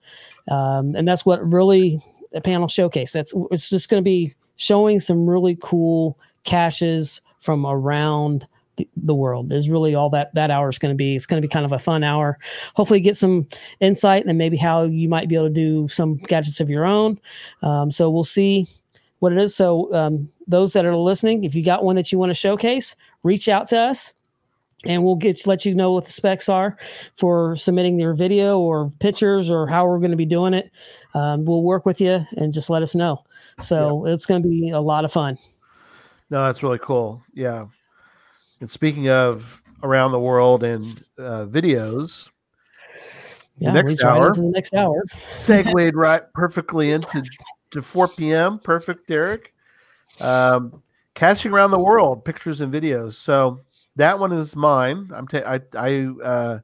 [0.50, 2.02] Um, and that's what really
[2.34, 7.66] a panel showcase that's it's just going to be showing some really cool caches from
[7.66, 11.16] around the, world is really all that that hour is going to be.
[11.16, 12.38] It's going to be kind of a fun hour.
[12.76, 13.48] Hopefully get some
[13.80, 17.20] insight and maybe how you might be able to do some gadgets of your own.
[17.62, 18.68] Um, so we'll see
[19.26, 19.56] what it is.
[19.56, 22.96] So um, those that are listening, if you got one that you want to showcase,
[23.24, 24.14] reach out to us,
[24.86, 26.78] and we'll get let you know what the specs are
[27.16, 30.70] for submitting your video or pictures or how we're going to be doing it.
[31.16, 33.24] Um, we'll work with you and just let us know.
[33.62, 35.40] So it's going to be a lot of fun.
[36.30, 37.24] No, that's really cool.
[37.34, 37.66] Yeah.
[38.60, 42.30] And speaking of around the world and uh, videos,
[43.58, 44.34] Yeah, next right hour.
[44.34, 45.04] the next hour.
[45.30, 47.24] segued right perfectly into
[47.76, 48.58] to 4 p.m.
[48.60, 49.54] Perfect, Derek.
[50.22, 50.82] Um,
[51.14, 53.14] catching around the world, pictures and videos.
[53.14, 53.60] So
[53.98, 55.10] that one is mine.
[55.14, 56.60] I'm ta- I I uh,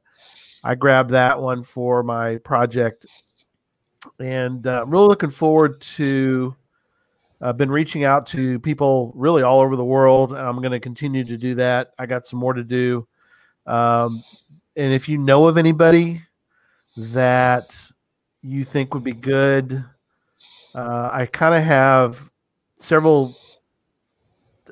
[0.64, 3.06] I grabbed that one for my project,
[4.18, 6.56] and uh, I'm really looking forward to.
[7.40, 10.80] I've been reaching out to people really all over the world, and I'm going to
[10.80, 11.92] continue to do that.
[11.98, 13.06] I got some more to do.
[13.66, 14.22] Um,
[14.76, 16.22] and if you know of anybody
[16.96, 17.76] that
[18.42, 19.84] you think would be good,
[20.74, 22.30] uh, I kind of have
[22.78, 23.36] several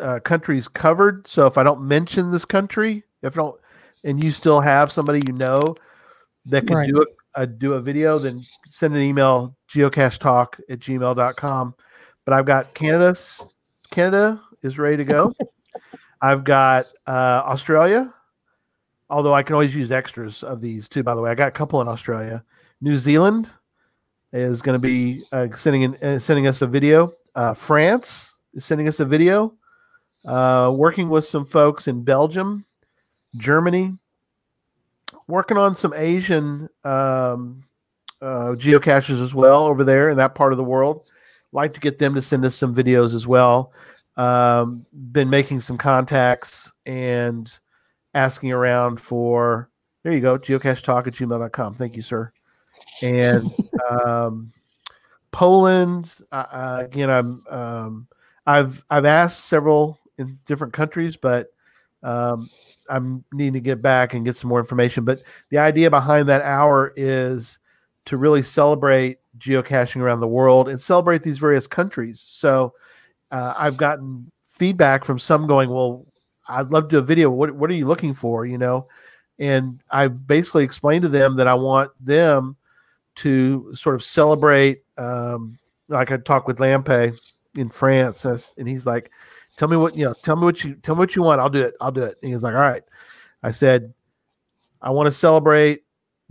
[0.00, 1.26] uh, countries covered.
[1.26, 3.60] So if I don't mention this country, if I don't,
[4.04, 5.74] and you still have somebody you know
[6.46, 6.88] that can Right.
[6.88, 11.74] do a, a do a video, then send an email geocachetalk at gmail.com.
[12.24, 13.14] But I've got Canada,
[13.90, 15.32] Canada is ready to go.
[16.22, 18.12] I've got uh, Australia,
[19.08, 21.02] although I can always use extras of these too.
[21.02, 22.44] By the way, I got a couple in Australia.
[22.80, 23.50] New Zealand
[24.32, 27.12] is going to be uh, sending in, uh, sending us a video.
[27.34, 29.54] Uh, France is sending us a video.
[30.26, 32.64] Uh, working with some folks in Belgium,
[33.36, 33.96] Germany.
[35.26, 37.64] Working on some Asian um,
[38.20, 41.08] uh, geocaches as well over there in that part of the world.
[41.52, 43.72] Like to get them to send us some videos as well.
[44.16, 47.50] Um, been making some contacts and
[48.14, 49.70] asking around for
[50.02, 52.32] there you go geocache talk at gmail.com thank you sir
[53.02, 53.50] and
[53.90, 54.53] um,
[55.33, 58.07] poland uh, uh, again i'm um,
[58.46, 61.53] i've i've asked several in different countries but
[62.03, 62.48] um,
[62.88, 66.42] i'm needing to get back and get some more information but the idea behind that
[66.42, 67.59] hour is
[68.07, 72.72] to really celebrate geocaching around the world and celebrate these various countries so
[73.31, 76.07] uh, i've gotten feedback from some going well
[76.50, 77.31] I'd love to do a video.
[77.31, 78.44] What what are you looking for?
[78.44, 78.88] You know,
[79.38, 82.57] and I've basically explained to them that I want them
[83.20, 84.83] to sort of celebrate.
[84.96, 87.18] Um, like I talked with Lampe
[87.56, 88.24] in France,
[88.56, 89.11] and he's like,
[89.56, 90.14] "Tell me what you know.
[90.22, 91.40] Tell me what you tell me what you want.
[91.40, 91.74] I'll do it.
[91.80, 92.83] I'll do it." And he's like, "All right."
[93.42, 93.92] I said,
[94.80, 95.85] "I want to celebrate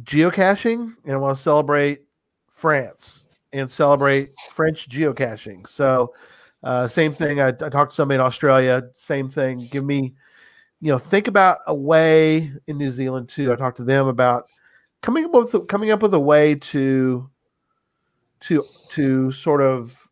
[0.04, 2.02] geocaching, and I want to celebrate
[2.48, 6.14] France and celebrate French geocaching." So.
[6.62, 7.40] Uh, same thing.
[7.40, 8.84] I, I talked to somebody in Australia.
[8.94, 9.66] Same thing.
[9.72, 10.14] Give me,
[10.82, 13.54] you know, think about a way in New Zealand too.
[13.54, 14.50] I talked to them about
[15.02, 17.30] coming up with coming up with a way to
[18.42, 20.10] to to sort of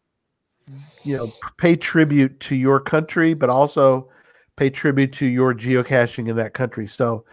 [1.04, 4.10] you know pay tribute to your country, but also
[4.56, 6.88] pay tribute to your geocaching in that country.
[6.88, 7.26] So,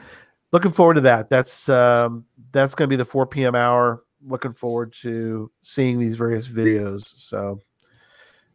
[0.53, 1.31] looking forward to that.
[1.31, 3.55] That's um, that's going to be the 4 p.m.
[3.55, 4.05] hour.
[4.27, 7.03] Looking forward to seeing these various videos.
[7.05, 7.61] So.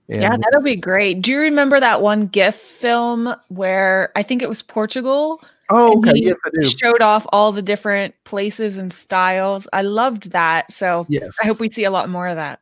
[0.07, 1.21] yeah, that'll be great.
[1.21, 6.13] Do you remember that one GIF film where I think it was Portugal Oh, okay.
[6.15, 6.67] Yes, I do.
[6.69, 9.67] showed off all the different places and styles.
[9.71, 10.71] I loved that.
[10.71, 11.38] So Yes.
[11.43, 12.60] I hope we see a lot more of that.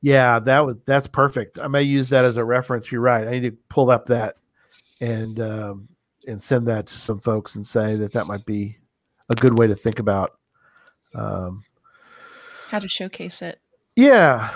[0.00, 1.58] Yeah, that was that's perfect.
[1.58, 2.90] I may use that as a reference.
[2.92, 3.26] You're right.
[3.26, 4.36] I need to pull up that
[5.00, 5.88] and um,
[6.28, 8.78] and send that to some folks and say that that might be
[9.28, 10.38] a good way to think about.
[11.14, 11.64] Um,
[12.70, 13.60] How to showcase it.
[13.96, 14.50] yeah,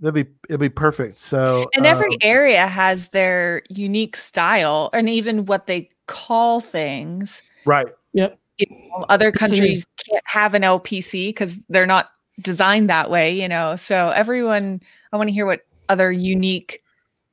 [0.00, 1.20] that'd be it'd be perfect.
[1.20, 7.40] So And every um, area has their unique style and even what they call things.
[7.64, 8.28] right, You
[8.68, 12.10] know, other It's a new- countries can't have an LPC because they're not
[12.42, 13.76] designed that way, you know.
[13.76, 14.80] So everyone,
[15.12, 16.82] I want to hear what other unique,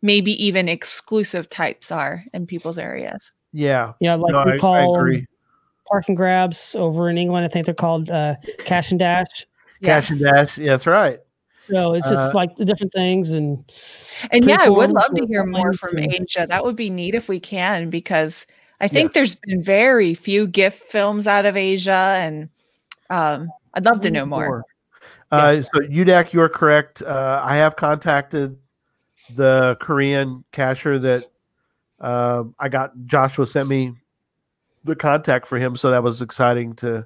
[0.01, 3.31] maybe even exclusive types are in people's areas.
[3.51, 5.25] yeah, Yeah, like no, we I, I agree.
[5.87, 7.45] park and grabs over in England.
[7.45, 9.45] I think they're called uh, cache and dash.
[9.83, 10.57] Cache and dash.
[10.57, 11.19] Yeah, that's right.
[11.57, 13.63] So it's just Uh, like the different things and
[14.31, 16.45] And yeah, I would love to hear more from Asia.
[16.47, 18.45] That would be neat if we can, because
[18.79, 22.49] I think there's been very few GIFF films out of Asia, and
[23.09, 24.63] um, I'd love to know more.
[25.31, 27.01] Uh, so UDAC, you're correct.
[27.01, 28.57] Uh, I have contacted
[29.35, 31.25] the Korean cacher that
[31.99, 32.93] uh, I got.
[33.05, 33.93] Joshua sent me
[34.83, 37.05] the contact for him, so that was exciting to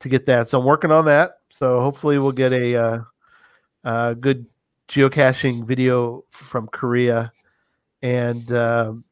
[0.00, 0.48] to get that.
[0.48, 1.38] So I'm working on that.
[1.50, 2.98] So hopefully we'll get a uh,
[3.84, 4.46] uh, good
[4.88, 7.30] geocaching video from Korea,
[8.02, 9.04] and um,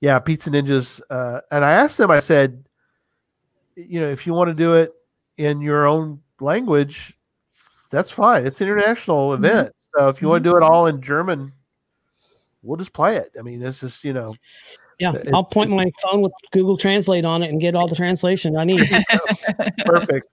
[0.00, 1.00] yeah, Pizza Ninjas.
[1.10, 2.10] Uh, and I asked them.
[2.10, 2.64] I said,
[3.76, 4.92] you know, if you want to do it
[5.36, 7.16] in your own language,
[7.90, 8.46] that's fine.
[8.46, 9.44] It's an international Mm-hmm.
[9.44, 9.74] event.
[9.96, 11.52] So if you want to do it all in German,
[12.62, 13.30] we'll just play it.
[13.38, 14.34] I mean, this is, you know,
[14.98, 18.56] yeah, I'll point my phone with Google Translate on it and get all the translation
[18.56, 18.90] I need.
[19.86, 20.28] perfect.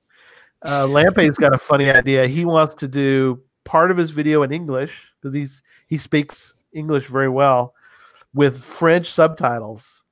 [0.63, 2.28] Uh, Lampe's got a funny idea.
[2.28, 7.08] He wants to do part of his video in English because he's he speaks English
[7.08, 7.74] very well
[8.36, 10.04] with French subtitles.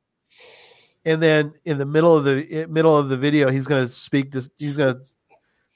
[1.06, 4.32] And then in the middle of the middle of the video, he's going to speak.
[4.32, 5.06] This, he's going to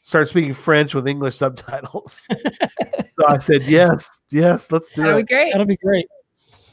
[0.01, 2.25] start speaking French with English subtitles.
[3.19, 5.51] so I said, "Yes, yes, let's do That'd it." be great.
[5.51, 6.07] That'll be great.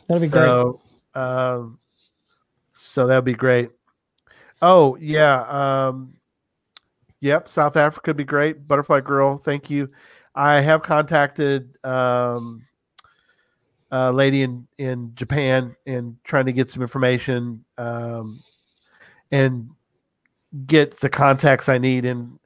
[0.06, 0.44] That'll be great.
[0.44, 0.80] so,
[1.14, 1.80] Um,
[2.72, 3.70] so that'd be great.
[4.62, 5.40] Oh yeah.
[5.88, 6.14] Um,
[7.20, 7.48] yep.
[7.48, 8.68] South Africa would be great.
[8.68, 9.38] Butterfly Girl.
[9.38, 9.90] Thank you.
[10.36, 12.64] I have contacted um,
[13.90, 18.42] a lady in in Japan and trying to get some information um,
[19.30, 19.70] and
[20.66, 22.04] get the contacts I need.
[22.04, 22.38] And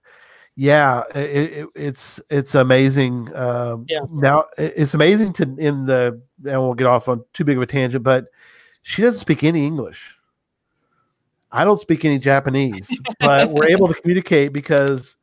[0.56, 3.34] yeah, it, it, it's it's amazing.
[3.34, 4.00] Um, Yeah.
[4.10, 7.66] Now it's amazing to in the and we'll get off on too big of a
[7.66, 8.26] tangent, but
[8.82, 10.16] she doesn't speak any English.
[11.52, 15.16] I don't speak any Japanese, but we're able to communicate because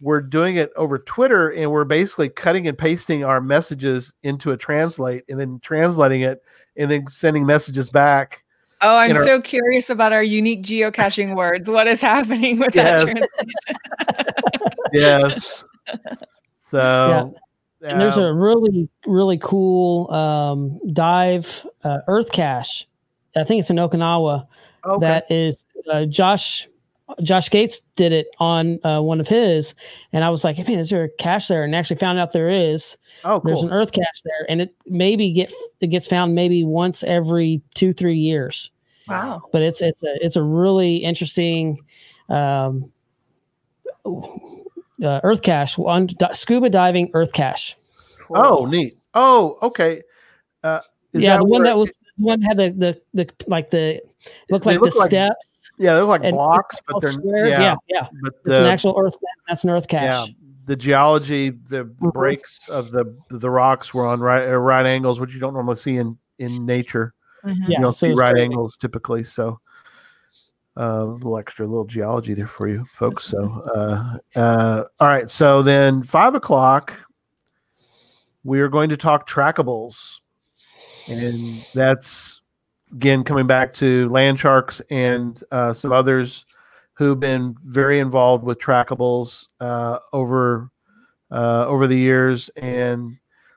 [0.00, 4.56] we're doing it over Twitter and we're basically cutting and pasting our messages into a
[4.56, 6.42] translate and then translating it
[6.76, 8.42] and then sending messages back.
[8.82, 11.68] Oh, I'm our- so curious about our unique geocaching words.
[11.68, 13.00] What is happening with that?
[13.00, 13.28] Translation?
[14.92, 15.64] Yes.
[16.70, 17.34] So
[17.82, 22.86] And there's um, a really, really cool um, dive uh, earth cache.
[23.36, 24.46] I think it's in Okinawa.
[24.84, 25.06] okay.
[25.06, 26.68] That is uh, Josh.
[27.22, 29.74] Josh Gates did it on uh, one of his,
[30.12, 32.48] and I was like, "Man, is there a cache there?" And actually found out there
[32.48, 32.96] is.
[33.24, 37.02] oh There's an earth cache there, and it maybe get it gets found maybe once
[37.04, 38.70] every two three years.
[39.08, 39.42] wow.
[39.52, 41.78] But it's it's a it's a really interesting
[42.28, 42.92] um,
[44.06, 47.76] uh, earth cache on di- scuba diving earth cache.
[48.32, 48.98] Oh, neat.
[49.14, 50.02] Oh, okay.
[50.62, 50.80] Uh,
[51.12, 54.00] is yeah, the one that was the one had the the, the like the
[54.50, 57.50] looked like look the like steps yeah, they're like and blocks, but they're squares.
[57.50, 58.06] yeah, yeah, yeah.
[58.22, 59.16] but It's an actual earth.
[59.48, 60.02] That's an earth cache.
[60.04, 60.26] yeah,
[60.66, 62.12] the geology, the, the Mhm.
[62.12, 65.76] breaks of the the rocks were on right uh, right angles, which you don't normally
[65.76, 67.14] see in in nature.
[67.44, 67.56] Mhm.
[67.66, 68.44] Yeah, you don't so see right crazy.
[68.44, 69.24] angles typically.
[69.24, 69.58] So
[70.78, 73.24] uh, a little extra, little geology there for you folks.
[73.24, 76.92] So uh, uh, all right, so then five o'clock,
[78.44, 80.20] we are going to talk trackables,
[81.08, 81.32] and
[81.74, 82.40] that's
[82.92, 86.46] again coming back to land sharks and uh, some others
[86.94, 90.70] who've been very involved with trackables uh, over
[91.30, 93.16] uh, over the years, and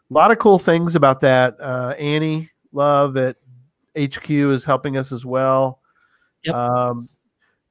[0.10, 1.56] a lot of cool things about that.
[1.60, 3.38] Uh, Annie Love at
[3.98, 5.82] HQ is helping us as well.
[6.43, 6.56] Yep.
[6.56, 7.10] Um,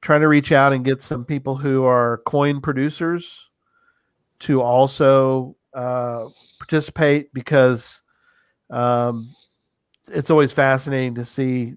[0.01, 3.51] trying to reach out and get some people who are coin producers
[4.41, 6.27] to also uh,
[6.59, 8.03] participate because
[8.71, 9.33] um,
[10.09, 11.75] it's always fascinating to see.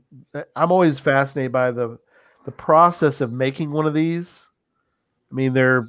[0.56, 1.98] I'm always fascinated by the
[2.46, 4.48] the process of making one of these.
[5.32, 5.88] I mean, they're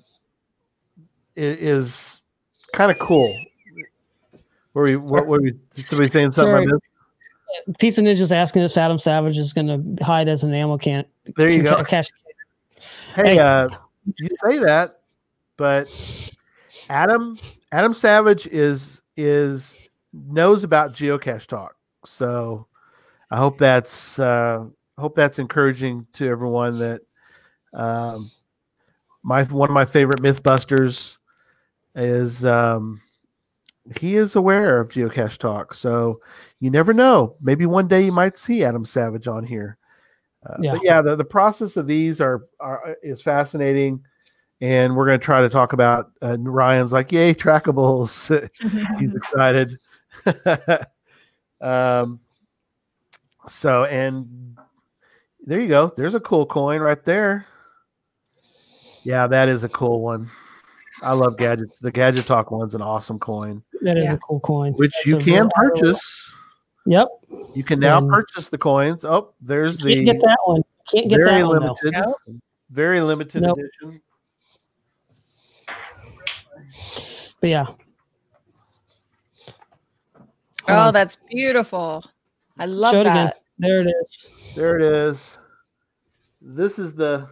[1.35, 2.22] it is
[2.72, 3.35] kind of cool.
[4.75, 4.96] Were we?
[4.96, 5.55] What were we?
[5.72, 6.53] Somebody saying something?
[6.55, 6.66] I Sorry.
[6.66, 7.79] missed?
[7.79, 11.05] Pizza Ninja's asking if Adam Savage is going to hide as an ammo can.
[11.37, 11.83] There you go.
[11.85, 12.11] Cache.
[13.14, 13.38] Hey, Hey.
[13.38, 13.68] uh,
[14.18, 15.01] you say that,
[15.57, 15.88] but
[16.90, 17.38] Adam
[17.72, 19.79] Adam Savage is is
[20.12, 21.77] knows about geocache talk.
[22.07, 22.66] So
[23.31, 24.66] I hope that's uh,
[24.99, 27.03] hope that's encouraging to everyone that
[27.75, 28.31] um,
[29.23, 31.19] my one of my favorite MythBusters
[31.95, 33.01] is um,
[33.99, 35.75] he is aware of geocache talk.
[35.75, 36.21] So
[36.61, 37.37] you never know.
[37.40, 39.79] Maybe one day you might see Adam Savage on here.
[40.45, 40.73] Uh, Yeah.
[40.73, 44.05] But yeah, the, the process of these are, are is fascinating,
[44.61, 46.12] and we're going to try to talk about.
[46.23, 48.31] Uh, Ryan's like, "Yay, trackables!"
[49.01, 49.79] He's excited.
[51.61, 52.21] um,
[53.47, 54.57] so and
[55.45, 55.92] there you go.
[55.97, 57.47] There's a cool coin right there.
[59.05, 60.29] Yeah, that is a cool one.
[61.03, 61.79] I love gadgets.
[61.79, 64.12] The gadget talk one's an awesome coin, That is Yeah.
[64.14, 64.73] a cool coin.
[64.75, 66.33] which That's you can very- purchase.
[66.87, 67.09] Yep.
[67.55, 69.05] You can now And- purchase the coins.
[69.05, 70.62] Oh, there's Can't the get that one.
[70.90, 71.75] Can't get very that one though.
[71.83, 72.40] limited,
[72.71, 73.59] very limited Nope.
[73.59, 74.01] edition.
[77.40, 77.66] But yeah.
[80.68, 82.05] Oh, that's beautiful.
[82.59, 83.14] I love Show it again.
[83.26, 83.40] that.
[83.59, 84.26] There it is.
[84.55, 85.38] There it is.
[86.40, 87.29] This is the.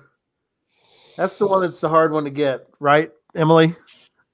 [1.17, 3.75] That's the one that's the hard one to get, right, Emily?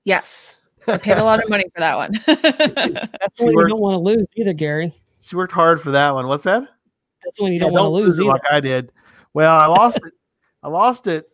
[0.05, 0.55] Yes.
[0.87, 2.13] I paid a lot of money for that one.
[2.27, 4.95] That's the She one you don't want to lose either, Gary.
[5.21, 6.27] She worked hard for that one.
[6.27, 6.67] What's that?
[7.23, 8.31] That's the one you Yeah, don't want to lose it either.
[8.31, 8.91] like I did.
[9.35, 10.15] Well, I lost it.
[10.63, 11.29] I lost it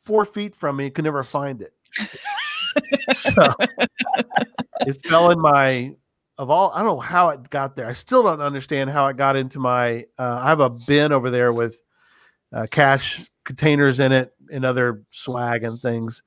[0.00, 0.88] four feet from me.
[0.88, 1.74] Could never find it.
[3.12, 3.52] so
[4.80, 5.94] it fell in my
[6.42, 6.72] of all.
[6.74, 7.86] I don't know how it got there.
[7.86, 10.04] I still don't understand how it got into my.
[10.18, 11.82] Uh, I have a bin over there with
[12.52, 16.22] uh, cache containers in it and other swag and things,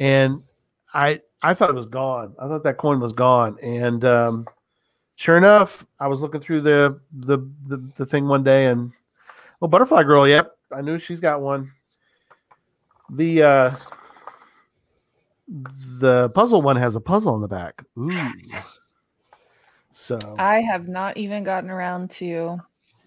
[0.00, 0.42] and
[0.92, 2.34] I I thought it was gone.
[2.38, 4.46] I thought that coin was gone, and um,
[5.14, 8.92] sure enough, I was looking through the the the, the thing one day, and
[9.62, 10.26] oh, butterfly girl.
[10.26, 11.70] Yep, I knew she's got one.
[13.10, 13.76] The uh,
[15.46, 17.84] the puzzle one has a puzzle on the back.
[17.96, 18.32] Ooh.
[19.98, 22.60] So I have not even gotten around to, you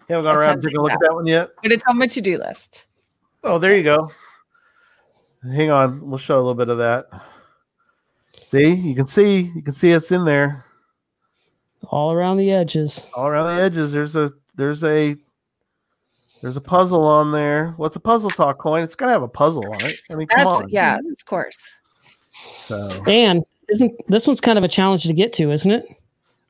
[0.08, 1.50] haven't gone around and taken a look at that one yet.
[1.62, 2.86] but it's on my to do list.
[3.44, 4.10] Oh, there you go.
[5.54, 7.06] Hang on, we'll show a little bit of that.
[8.44, 10.64] See, you can see, you can see it's in there.
[11.90, 13.06] All around the edges.
[13.14, 15.16] all around the edges there's a there's a
[16.42, 19.72] there's a puzzle on there what's a puzzle talk coin it's gotta have a puzzle
[19.72, 21.56] on it i mean come That's on yeah, of course.
[22.32, 25.84] so And isn't this one's kind of a challenge to get to, isn't it?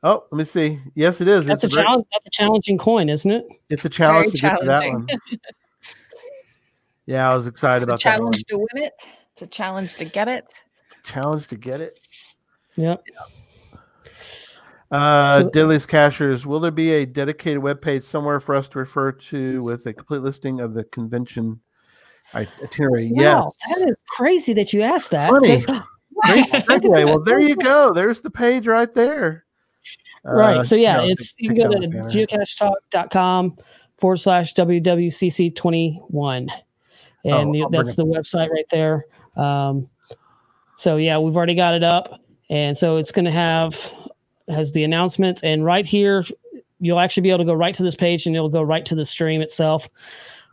[0.03, 2.05] Oh let me see yes it is That's it's a very- challenge.
[2.11, 3.45] That's a challenging coin, isn't it?
[3.69, 5.07] it's a challenge Very to get to that one
[7.05, 8.93] yeah i was excited It's a about that challenge to win it.
[9.33, 10.45] It's a challenge to get it.
[11.03, 11.99] challenge to get it
[12.77, 13.03] Yep.
[14.91, 19.11] uh So- Diddley's Cachers, will there be a dedicated webpage somewhere for us to refer
[19.11, 21.59] to with a complete listing of the convention
[22.33, 25.29] i- itinerary Wow, yes that is crazy that you asked that.
[25.29, 25.61] Funny.
[25.65, 25.81] 'cause-
[26.25, 27.05] Great segue.
[27.05, 27.91] Well, there you go.
[27.93, 29.45] There's the page right there.
[30.23, 30.57] Right.
[30.57, 33.57] Uh, so yeah, you know, it's you can go to geocachetalk.com
[33.97, 36.49] forward slash WWCC21.
[37.23, 39.05] And Oh, the- that's the website right there.
[39.37, 39.87] Um,
[40.75, 42.19] so yeah, we've already got it up.
[42.49, 43.93] And so it's going to have,
[44.49, 45.39] has the announcement.
[45.43, 46.23] And right here,
[46.79, 48.95] you'll actually be able to go right to this page and it'll go right to
[48.95, 49.87] the stream itself.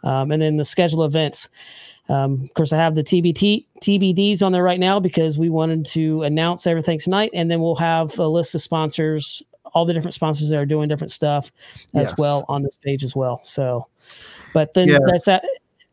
[0.05, 1.49] Um, and then the schedule events.
[2.11, 5.85] Um, of course, I have the TBT TBDs on there right now because we wanted
[5.87, 9.43] to announce everything tonight, and then we'll have a list of sponsors,
[9.75, 11.51] all the different sponsors that are doing different stuff
[11.95, 12.19] as Yes.
[12.19, 13.41] well on this page as well.
[13.43, 13.87] So,
[14.55, 15.01] but then Yes.
[15.07, 15.45] that's that.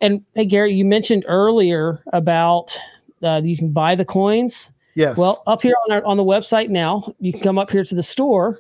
[0.02, 2.78] And hey, Gary, you mentioned earlier about
[3.24, 4.72] uh, you can buy the coins.
[4.96, 5.18] Yes.
[5.18, 7.96] Well, up here on our on the website now, you can come up here to
[7.96, 8.60] the store.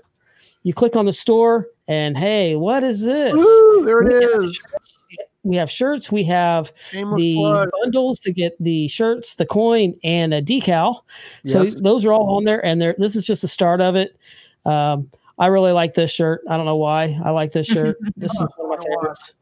[0.64, 3.34] You click on the store, and hey, what is this?
[3.36, 4.56] Woo, there We it have is.
[4.56, 5.08] shirts.
[5.44, 6.12] We have shirts.
[6.12, 7.70] We have Shameless the plug.
[7.84, 11.02] bundles to get the shirts, the coin, and a decal.
[11.46, 12.96] So those are all on there, and there.
[12.98, 14.18] This is just the start of it.
[14.66, 16.42] Um, I really like this shirt.
[16.50, 17.98] I don't know why I like this shirt.
[18.16, 19.34] This is one of my favorites.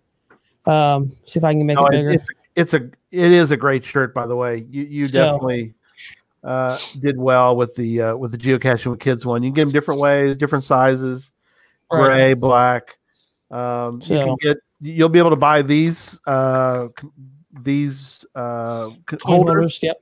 [0.66, 2.10] Um, see if I can make No, it it- bigger.
[2.12, 2.78] it's it's a
[3.12, 4.66] it is a great shirt, by the way.
[4.70, 5.74] You you So- definitely
[6.44, 9.44] uh, did well with the uh, with the geocaching with kids one.
[9.44, 11.32] You can get them different ways, different sizes,
[11.92, 12.14] Right.
[12.14, 12.98] gray, black.
[13.52, 16.88] Um, you can get you'll be able to buy these uh,
[17.62, 18.90] these uh,
[19.22, 19.22] holders.
[19.24, 20.02] holders, Yep.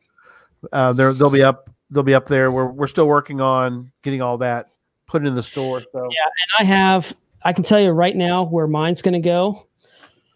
[0.72, 1.70] Uh, they're, they'll be up.
[1.90, 2.52] They'll be up there.
[2.52, 4.70] We're we're still working on getting all that
[5.12, 5.82] put it in the store.
[5.92, 6.24] So yeah,
[6.60, 7.14] And I have.
[7.44, 9.68] I can tell you right now where mine's going to go.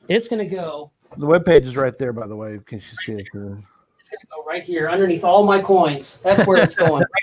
[0.07, 0.91] It's going to go.
[1.17, 2.59] the web page is right there, by the way.
[2.65, 3.27] Can you see it?
[3.31, 3.59] here?
[3.99, 6.19] It's going to go right here underneath all my coins.
[6.23, 7.03] That's where it's going.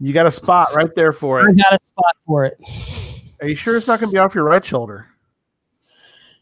[0.00, 1.50] You got a spot right there for it.
[1.50, 2.58] I got a spot for it.
[3.40, 5.06] Are you sure it's not going to be off your right shoulder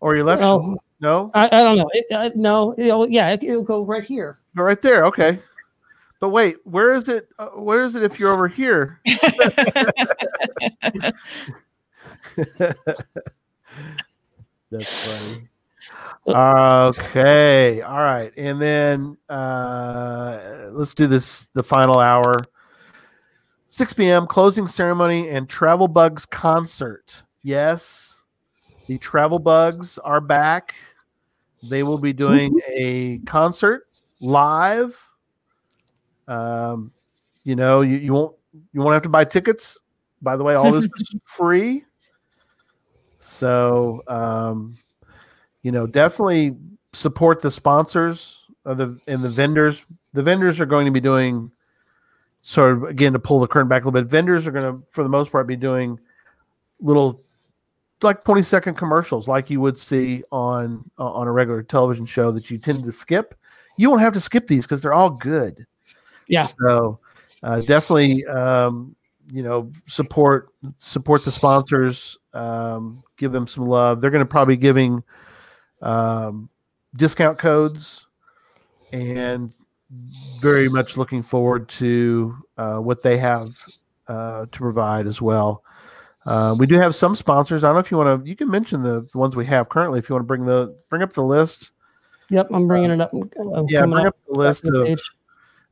[0.01, 0.79] or your left shoulder?
[0.79, 1.89] Oh, No, I, I don't know.
[1.93, 4.39] It, uh, no, it'll, yeah, it, will go right here.
[4.57, 5.05] Go right there.
[5.05, 5.39] Okay.
[6.23, 7.29] But wait, where is it?
[7.37, 9.01] Uh, where is it if you're over here?
[14.71, 15.49] That's funny.
[16.29, 17.81] Okay.
[17.81, 18.33] All right.
[18.37, 22.37] And then uh, let's do this the final hour.
[23.67, 24.29] 6 p.m.
[24.29, 27.25] closing ceremony and Travel Bugs concert.
[27.43, 28.23] Yes,
[28.87, 30.77] the Travel Bugs are back.
[31.65, 33.89] They will be doing a concert
[34.21, 35.09] live.
[36.29, 36.93] Um,
[37.45, 38.37] you know, you, you won't
[38.73, 39.79] you won't have to buy tickets.
[40.21, 41.85] By the way, all this is free.
[43.19, 44.77] So, um,
[45.63, 46.57] you know, definitely
[46.93, 49.85] support the sponsors of the and the vendors.
[50.13, 51.51] The vendors are going to be doing
[52.43, 54.11] sort of again to pull the curtain back a little bit.
[54.11, 55.99] Vendors are going to, for the most part, be doing
[56.81, 57.23] little
[58.03, 62.33] like 20 second commercials like you would see on uh, on a regular television show
[62.33, 63.35] that you tend to skip
[63.77, 65.65] you won't have to skip these because they're all good
[66.33, 66.99] yeah so
[67.43, 68.97] uh, definitely um,
[69.31, 74.57] you know support support the sponsors um, give them some love they're going to probably
[74.57, 75.03] giving
[75.83, 76.49] um,
[76.97, 78.07] discount codes
[78.93, 79.53] and
[80.41, 83.57] very much looking forward to uh, what they have
[84.09, 85.63] uh, to provide as well
[86.25, 87.65] uh, we do have some sponsors.
[87.65, 88.29] I don't know if you want to.
[88.29, 90.77] You can mention the, the ones we have currently if you want to bring the
[90.89, 91.73] bring up the list.
[92.31, 93.13] Yep, I'm bringing it up.
[93.13, 95.01] I'm yeah, bring up, up the list of.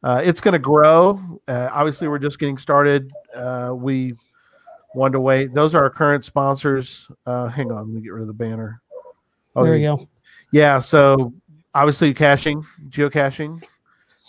[0.03, 1.41] Uh, it's going to grow.
[1.47, 3.11] Uh, obviously, we're just getting started.
[3.35, 4.15] Uh, we
[4.95, 5.55] wanted to wait.
[5.55, 7.09] Those are our current sponsors.
[7.27, 8.81] Uh, hang on, let me get rid of the banner.
[9.55, 10.09] Oh, there you go.
[10.53, 11.33] Yeah, so
[11.75, 13.63] obviously caching, geocaching,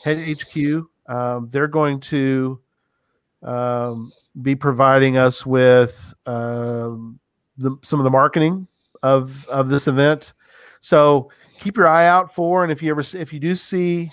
[0.04, 0.86] Head HQ.
[1.08, 2.60] Um, they're going to
[3.44, 4.12] um,
[4.42, 7.20] be providing us with um,
[7.58, 8.68] the, some of the marketing
[9.04, 10.34] of of this event.
[10.80, 14.10] So keep your eye out for, and if you ever if you do see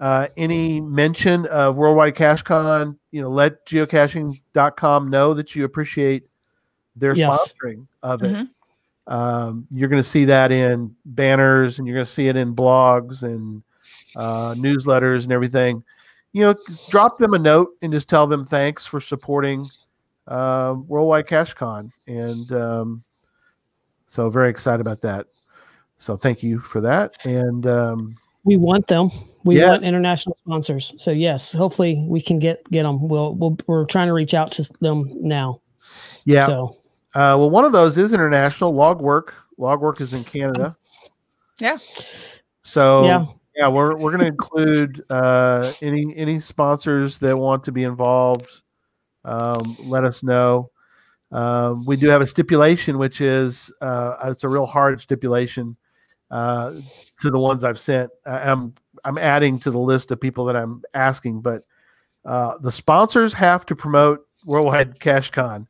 [0.00, 6.24] uh, any mention of Worldwide CacheCon, you know, let geocaching.com know that you appreciate
[6.96, 7.54] their yes.
[7.54, 8.32] sponsoring of it.
[8.32, 9.12] Mm-hmm.
[9.12, 12.54] Um, you're going to see that in banners, and you're going to see it in
[12.54, 13.62] blogs and
[14.16, 15.84] uh, newsletters and everything
[16.32, 16.54] you know,
[16.88, 19.68] drop them a note and just tell them thanks for supporting
[20.28, 21.90] uh, Worldwide CacheCon.
[22.06, 23.02] And um,
[24.06, 25.26] so very excited about that.
[25.98, 27.14] So thank you for that.
[27.24, 29.10] And um, we want them.
[29.44, 29.70] We yeah.
[29.70, 30.94] want international sponsors.
[30.98, 33.08] So yes, hopefully we can get get them.
[33.08, 35.60] We'll, we'll we're trying to reach out to them now.
[36.24, 36.46] Yeah.
[36.46, 36.76] So
[37.14, 38.72] uh, well, one of those is international.
[38.72, 39.34] Logwork.
[39.56, 40.76] Logwork is in Canada.
[41.58, 41.78] Yeah.
[42.62, 43.26] So yeah
[43.60, 48.48] yeah, we're we're going to include uh, any any sponsors that want to be involved.
[49.24, 50.70] Um, let us know.
[51.30, 55.76] Um, we do have a stipulation, which is uh, it's a real hard stipulation
[56.30, 56.72] uh,
[57.20, 58.10] to the ones I've sent.
[58.24, 58.74] I'm
[59.04, 61.62] I'm adding to the list of people that I'm asking, but
[62.24, 65.66] uh, the sponsors have to promote Worldwide CacheCon.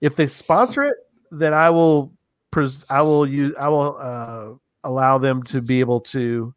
[0.00, 0.96] If they sponsor it,
[1.30, 2.12] then I will
[2.50, 4.54] pres- I will use I will uh,
[4.84, 6.54] allow them to be able to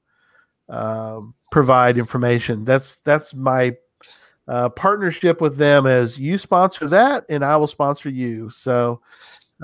[0.69, 2.65] um, provide information.
[2.65, 3.75] That's that's my
[4.47, 5.85] uh, partnership with them.
[5.87, 8.49] As you sponsor that, and I will sponsor you.
[8.49, 9.01] So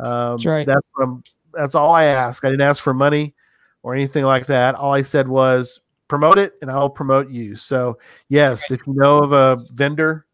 [0.03, 0.67] um, that's right.
[0.67, 2.43] That's that's all I ask.
[2.43, 3.35] I didn't ask for money
[3.83, 4.75] or anything like that.
[4.75, 7.55] All I said was promote it, and I'll promote you.
[7.55, 7.97] So
[8.29, 10.25] yes, if you know of a vendor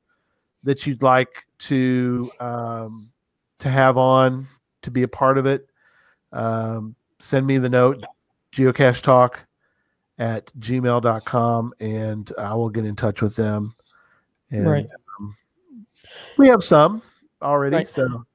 [0.63, 3.09] that you'd like to um,
[3.59, 4.47] to have on
[4.81, 5.67] to be a part of it,
[6.31, 8.03] um, send me the note.
[8.51, 9.45] Geocache Talk
[10.17, 13.73] at gmail.com and I will get in touch with them.
[14.51, 14.87] And right.
[15.19, 15.35] um,
[16.37, 17.01] we have some
[17.41, 17.77] already.
[17.77, 17.87] Right.
[17.87, 18.25] So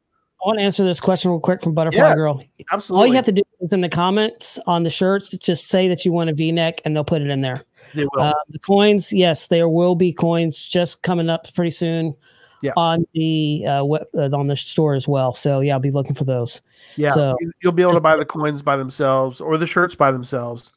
[0.45, 2.43] I want to answer this question real quick from Butterfly yeah, Girl.
[2.71, 3.03] Absolutely.
[3.03, 6.05] All you have to do is in the comments on the shirts, just say that
[6.05, 7.65] you want a V neck and they'll put it in there.
[7.95, 8.23] They will.
[8.23, 12.15] Uh, the coins, yes, there will be coins just coming up pretty soon.
[12.63, 12.73] Yeah.
[12.79, 15.35] on the uh, web, uh, on the store as well.
[15.35, 16.63] So yeah, I'll be looking for those.
[16.97, 20.11] Yeah, so, you'll be able to buy the coins by themselves or the shirts by
[20.11, 20.73] themselves.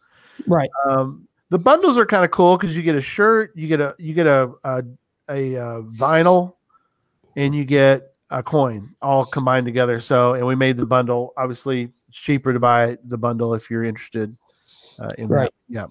[0.48, 0.70] Right.
[0.90, 3.96] Um, the bundles are kind of cool because you get a shirt, you get a
[4.00, 4.84] you get a a,
[5.30, 6.56] a, a uh, vinyl,
[7.38, 10.00] and you get a coin all combined together.
[10.00, 11.34] So, and we made the bundle.
[11.38, 14.36] Obviously, it's cheaper to buy the bundle if you're interested
[15.00, 15.44] uh, in right.
[15.44, 15.54] that.
[15.68, 15.86] Yeah.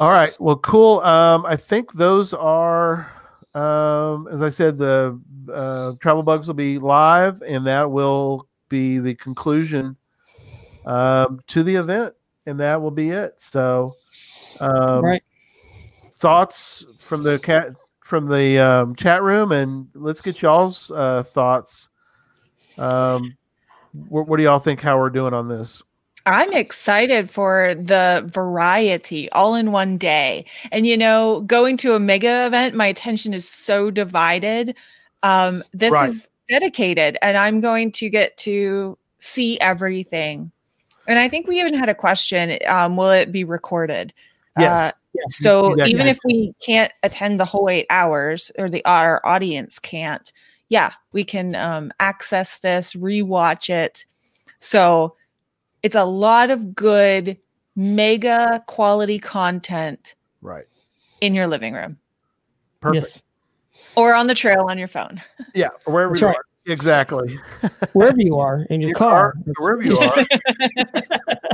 [0.00, 0.36] All right.
[0.40, 1.00] Well, cool.
[1.00, 3.10] Um, I think those are,
[3.54, 5.20] um, as I said, the
[5.52, 9.96] uh, travel bugs will be live, and that will be the conclusion
[10.84, 12.14] um, to the event
[12.46, 13.34] and that will be it.
[13.36, 13.96] So,
[14.60, 15.22] um, right.
[16.14, 17.74] Thoughts from the cat
[18.06, 21.88] from the um, chat room, and let's get y'all's uh, thoughts.
[22.78, 23.36] Um,
[24.08, 24.80] what, what, do y'all think?
[24.80, 25.82] How we're doing on this?
[26.24, 30.44] I'm excited for the variety all in one day.
[30.70, 34.76] And you know, going to a mega event, my attention is so divided.
[35.22, 36.08] Um, this Right.
[36.08, 40.52] is dedicated, and I'm going to get to see everything.
[41.08, 44.12] And I think we even had a question: um, Will it be recorded?
[44.56, 44.90] Yes.
[44.90, 44.92] Uh, Yes, you-
[45.30, 46.16] so even that.
[46.16, 50.32] if we can't attend the whole eight hours, or the our audience can't,
[50.68, 54.04] yeah, we can um, access this, rewatch it.
[54.58, 55.16] So
[55.82, 57.38] it's a lot of good,
[57.76, 60.64] mega quality content right.
[61.20, 61.98] in your living room
[62.80, 63.04] Perfect.
[63.04, 63.22] Yes.
[63.94, 65.22] or on the trail on your phone.
[65.54, 65.68] Yeah.
[65.84, 66.36] Wherever That's you right.
[66.36, 66.42] are.
[66.66, 67.38] Exactly.
[67.92, 69.34] Wherever you are in your, Your car.
[69.58, 70.24] Wherever you are.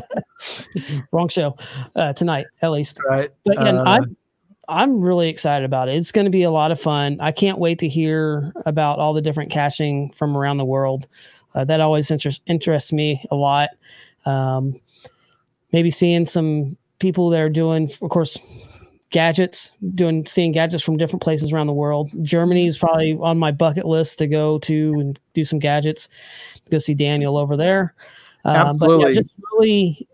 [1.12, 1.56] Wrong show
[1.96, 2.98] uh, tonight, at least.
[3.08, 3.30] right.
[3.44, 4.16] But again, Uh, I'm
[4.68, 5.96] I'm really excited about it.
[5.96, 7.18] It's going to be a lot of fun.
[7.20, 11.08] I can't wait to hear about all the different caching from around the world.
[11.54, 13.70] Uh, that always interest, interests me a lot.
[14.24, 14.80] Um,
[15.72, 18.38] maybe seeing some people that are doing, of course,
[19.10, 22.10] gadgets, doing seeing gadgets from different places around the world.
[22.22, 26.08] Germany is probably on my bucket list to go to and do some gadgets.
[26.70, 27.94] Go see Daniel over there.
[28.44, 30.08] Um, but yeah, just really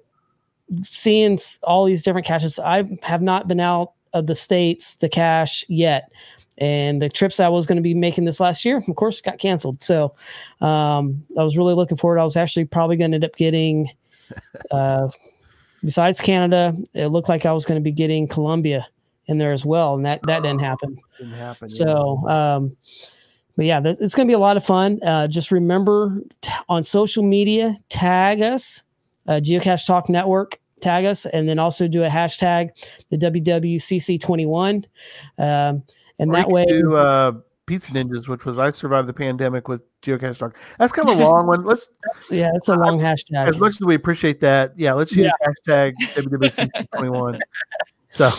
[0.83, 2.59] seeing all these different caches.
[2.59, 6.11] I have not been out of the states to cache yet,
[6.59, 9.39] and the trips I was going to be making this last year, of course, got
[9.39, 9.83] canceled.
[9.83, 10.15] So
[10.61, 12.19] um, I was really looking forward.
[12.19, 13.91] I was actually probably going to end up getting,
[14.71, 15.09] uh,
[15.85, 18.87] besides Canada, it looked like I was going to be getting Colombia
[19.27, 20.99] in there as well, and that that didn't happen.
[21.19, 21.69] didn't happen.
[21.71, 21.77] yeah.
[21.77, 22.77] So, um,
[23.57, 25.03] but yeah, th- it's going to be a lot of fun.
[25.03, 28.83] Uh, just remember t- on social media, tag us,
[29.29, 32.71] uh, Geocache Talk Network, tag us, and then also do a hashtag,
[33.11, 34.85] the WWCC21.
[35.39, 35.83] Um,
[36.19, 37.33] and Or that way, could do uh,
[37.67, 40.57] Pizza Ninjas, which was I survived the pandemic with Geocache Talk.
[40.79, 41.65] That's kind of a long one.
[41.65, 41.89] Let's,
[42.31, 43.49] yeah, it's a long hashtag.
[43.49, 45.33] as much as we appreciate that, yeah, let's use
[45.69, 47.39] hashtag WWC21.
[48.11, 48.31] So,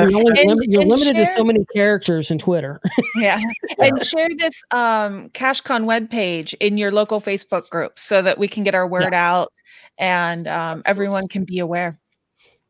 [0.00, 2.78] You're, only And- lim- you're and limited to so many characters in Twitter.
[3.16, 3.40] Yeah.
[3.78, 8.64] And share this um CacheCon webpage in your local Facebook group so that we can
[8.64, 9.50] get our word out
[9.98, 11.98] and um, everyone can be aware.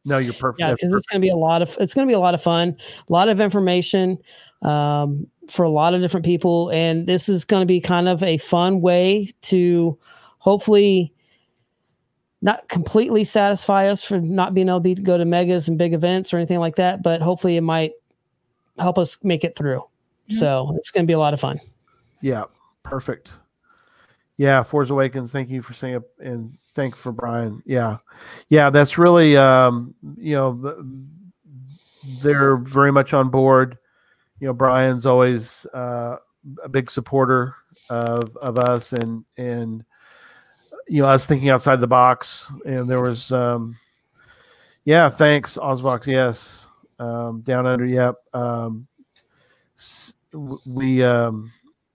[0.04, 0.60] no, you're perfect.
[0.60, 2.34] yeah because it's going to be a lot of it's going to be a lot
[2.34, 2.76] of fun
[3.08, 4.16] a lot of information
[4.62, 8.22] um, for a lot of different people and this is going to be kind of
[8.22, 9.98] a fun way to
[10.38, 11.12] hopefully
[12.40, 16.32] not completely satisfy us for not being able to go to megas and big events
[16.32, 17.92] or anything like that but hopefully it might
[18.78, 19.82] help us make it through
[20.30, 21.60] so it's going to be a lot of fun
[22.20, 22.44] Yeah,
[22.82, 23.30] perfect.
[24.38, 25.30] Yeah, Force Awakens.
[25.32, 27.60] Thank you for saying it, and thank for Brian.
[27.66, 27.96] Yeah,
[28.50, 30.86] yeah, that's really um, you know
[32.22, 33.76] they're very much on board.
[34.38, 36.18] You know, Brian's always uh,
[36.62, 37.52] a big supporter
[37.90, 39.84] of of us, and and
[40.86, 42.50] you know us thinking outside the box.
[42.64, 43.76] And there was um,
[44.84, 46.06] yeah, thanks Osvox.
[46.06, 46.68] Yes,
[47.00, 47.86] um, down under.
[47.86, 48.14] Yep.
[48.34, 48.86] Um,
[50.64, 51.50] we um,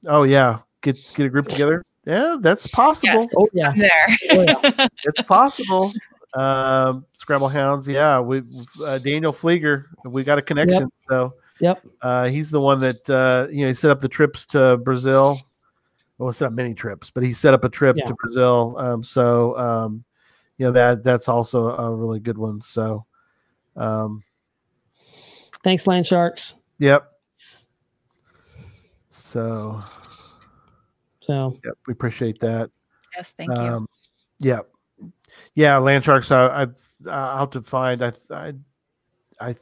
[0.07, 1.85] oh yeah, get get a group together.
[2.05, 3.13] Yeah, that's possible.
[3.21, 3.33] Yes.
[3.37, 4.07] oh yeah I'm there.
[4.31, 4.87] Oh, yeah.
[5.05, 5.91] It's possible.
[6.33, 7.87] um, Scramble Hounds.
[7.87, 8.41] Yeah, we
[8.83, 9.85] uh, Daniel Flieger.
[10.03, 10.91] We got a connection.
[11.09, 14.45] So yep uh, he's the one that uh, you know he set up the trips
[14.47, 15.39] to Brazil.
[16.17, 18.07] Well, it's not many trips, but he set up a trip Yeah.
[18.07, 18.75] to Brazil.
[18.77, 20.03] Um, so um,
[20.57, 22.59] you know that that's also a really good one.
[22.61, 23.05] So
[23.75, 24.23] um,
[25.63, 27.09] thanks land sharks yep.
[29.09, 29.81] So
[31.23, 32.69] so yep, we appreciate that.
[33.15, 33.55] yes, thank you.
[33.55, 33.87] Um,
[34.39, 34.59] yeah,
[35.55, 35.77] yeah.
[35.77, 36.31] Land sharks.
[36.31, 36.67] I, I
[37.09, 38.03] I'll have to find.
[38.03, 38.53] I I
[39.39, 39.55] I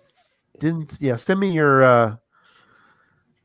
[0.60, 0.92] didn't.
[1.00, 1.84] Yeah, send me your.
[1.84, 2.16] uh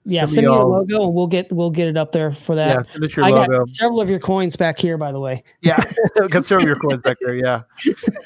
[0.09, 2.55] yeah send send me your logo and we'll get we'll get it up there for
[2.55, 3.59] that Yeah, send us your I logo.
[3.59, 5.43] got several of your coins back here, by the way.
[5.63, 5.83] Yeah,
[6.31, 7.35] got some of your coins back there.
[7.35, 7.63] Yeah,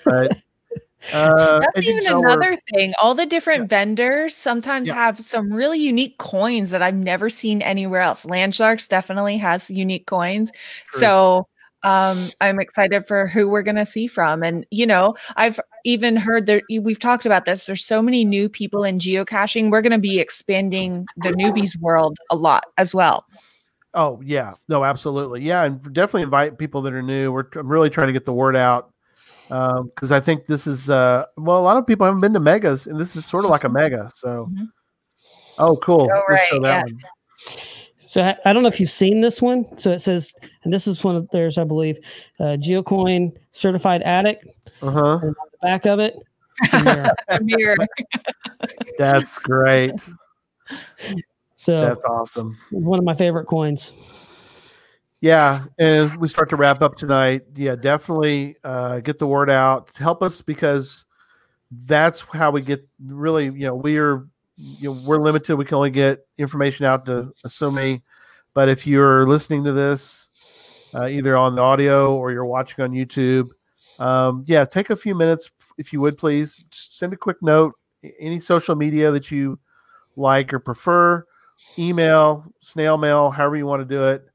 [0.05, 0.31] right.
[1.13, 2.93] Uh, That's even another thing.
[3.03, 4.95] All the different vendors sometimes Yeah.
[4.95, 8.25] have some really unique coins that I've never seen anywhere else.
[8.25, 10.53] Landsharks definitely has unique coins.
[10.87, 11.01] True.
[11.01, 11.49] So
[11.83, 14.43] um, I'm excited for who we're going to see from.
[14.43, 17.65] And, you know, I've even heard that we've talked about this.
[17.65, 19.71] There's so many new people in geocaching.
[19.71, 23.25] We're going to be expanding the newbies world a lot as well.
[23.93, 27.33] Oh yeah, no, absolutely, yeah, and definitely invite people that are new.
[27.33, 28.93] We're I'm really trying to get the word out
[29.51, 32.87] because I think this is uh well, a lot of people haven't been to megas,
[32.87, 34.11] and this is sort of like a mega.
[34.15, 34.69] So, Mhm.
[35.59, 36.09] oh, cool.
[36.13, 36.93] Oh, Let's show right, that yes.
[36.95, 37.03] one.
[37.99, 39.67] So I, I don't know if you've seen this one.
[39.79, 40.35] So it says,
[40.65, 41.97] and this is one of theirs, I believe,
[42.41, 44.47] uh, Geocoin certified addict.
[44.83, 45.01] Uh huh.
[45.01, 46.17] On the back of it,
[46.63, 47.15] it's a mirror.
[47.29, 47.77] A mirror.
[48.99, 50.01] That's great.
[51.57, 52.57] So That's awesome.
[52.71, 53.93] one of my favorite coins.
[55.21, 57.43] Yeah, and we start to wrap up tonight.
[57.55, 59.91] Yeah, definitely uh, get the word out.
[59.97, 61.05] Help us because
[61.71, 63.45] that's how we get really.
[63.47, 65.57] You know, we are you know, we're limited.
[65.57, 68.03] We can only get information out to so many.
[68.55, 70.29] But if you're listening to this,
[70.95, 73.49] uh, either on the audio or you're watching on YouTube,
[73.99, 76.65] um, yeah, take a few minutes if you would please.
[76.71, 77.75] Send a quick note.
[78.19, 79.59] Any social media that you
[80.17, 81.25] like or prefer,
[81.79, 84.30] email, snail mail, however you want to do it.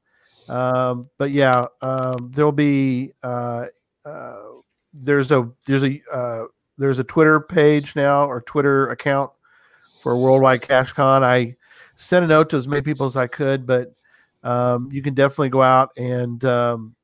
[0.48, 3.66] Um, but yeah, um, there'll be uh,
[4.04, 4.42] uh,
[4.92, 6.44] there's a there's a uh,
[6.78, 9.30] there's a Twitter page now or Twitter account
[10.00, 11.22] for Worldwide CacheCon.
[11.22, 11.56] I
[11.94, 13.92] sent a note to as many people as I could, but
[14.42, 16.94] um, you can definitely go out and um,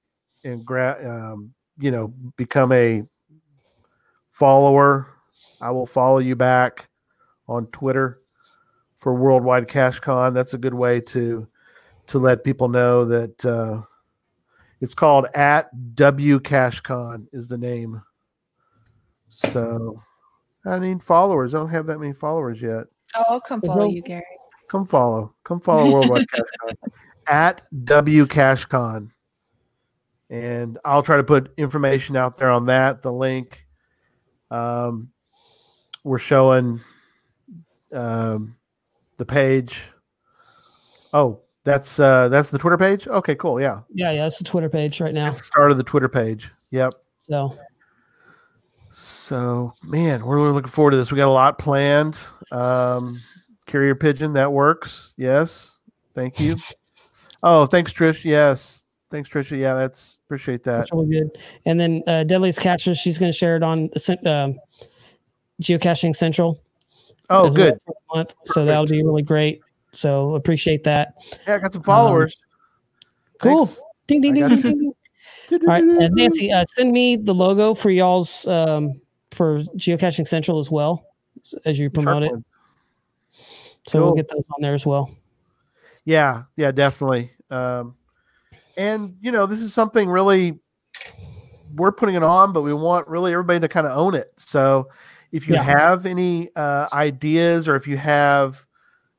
[0.45, 3.03] and grab um, you know become a
[4.31, 5.09] follower.
[5.61, 6.89] I will follow you back
[7.49, 8.21] on Twitter
[8.99, 10.35] for Worldwide CacheCon.
[10.35, 11.47] That's a good way to
[12.09, 13.83] to let people know that uh,
[14.81, 18.03] it's called at W CacheCon is the name.
[19.29, 20.03] So
[20.67, 21.55] I need followers.
[21.55, 22.85] I don't have that many followers yet.
[23.15, 24.23] Oh, I'll come follow you, Gary.
[24.69, 25.35] Come follow.
[25.45, 26.93] Come follow Worldwide Cache Con
[27.27, 28.67] at W Cash
[30.31, 33.67] And I'll try to put information out there on that, the link.
[34.51, 35.11] Um,
[36.05, 36.81] we're showing
[37.93, 38.57] um,
[39.17, 39.85] the page.
[41.13, 43.07] Oh, that's uh, that's the Twitter page.
[43.07, 43.61] Okay, cool.
[43.61, 43.81] Yeah.
[43.93, 45.25] Yeah, yeah, that's the Twitter page right now.
[45.25, 46.51] That's the start of the Twitter page.
[46.71, 46.95] Yep.
[47.19, 47.57] So
[48.93, 51.11] so, man, we're really looking forward to this.
[51.11, 52.27] We got a lot planned.
[52.51, 53.19] Um,
[53.67, 55.15] carrier pigeon, that works.
[55.17, 55.77] Yes.
[56.15, 56.57] Thank you.
[57.45, 58.25] Oh, thanks, Trish.
[58.25, 58.87] Yes.
[59.11, 59.59] Thanks, Trisha.
[59.59, 60.77] Yeah, that's appreciate that.
[60.77, 61.39] That's really good.
[61.67, 63.91] And then uh, Deadliest Catcher, she's going to share it on
[64.25, 64.53] uh,
[65.61, 66.63] Geocaching Central.
[67.31, 67.81] Oh, good.
[67.85, 68.35] Well month.
[68.45, 69.61] So that'll be really great.
[69.93, 71.15] So appreciate that.
[71.47, 72.37] Yeah, I got some followers.
[73.05, 73.71] Um, cool.
[74.07, 74.93] Ding, ding, ding, ding, ding.
[75.53, 79.01] All right, and Nancy, uh, send me the logo for y'all's um,
[79.33, 81.05] for Geocaching Central as well
[81.67, 82.33] as you promote it.
[83.87, 84.07] So cool.
[84.07, 85.11] we'll get those on there as well.
[86.05, 87.33] Yeah, yeah, definitely.
[87.51, 87.97] Um,
[88.79, 90.59] and you know, this is something really
[91.75, 94.33] we're putting it on, but we want really everybody to kind of own it.
[94.37, 94.89] So
[95.33, 95.63] if you yeah.
[95.63, 98.67] have any uh, ideas or if you have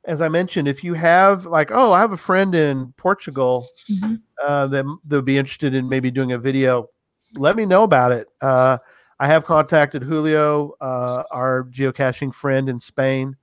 [0.05, 4.15] as I mentioned, if you have like, oh, I have a friend in Portugal mm-hmm.
[4.43, 6.89] uh, that would be interested in maybe doing a video,
[7.35, 8.27] let me know about it.
[8.41, 8.77] Uh,
[9.19, 13.35] I have contacted Julio, uh, our geocaching friend in Spain,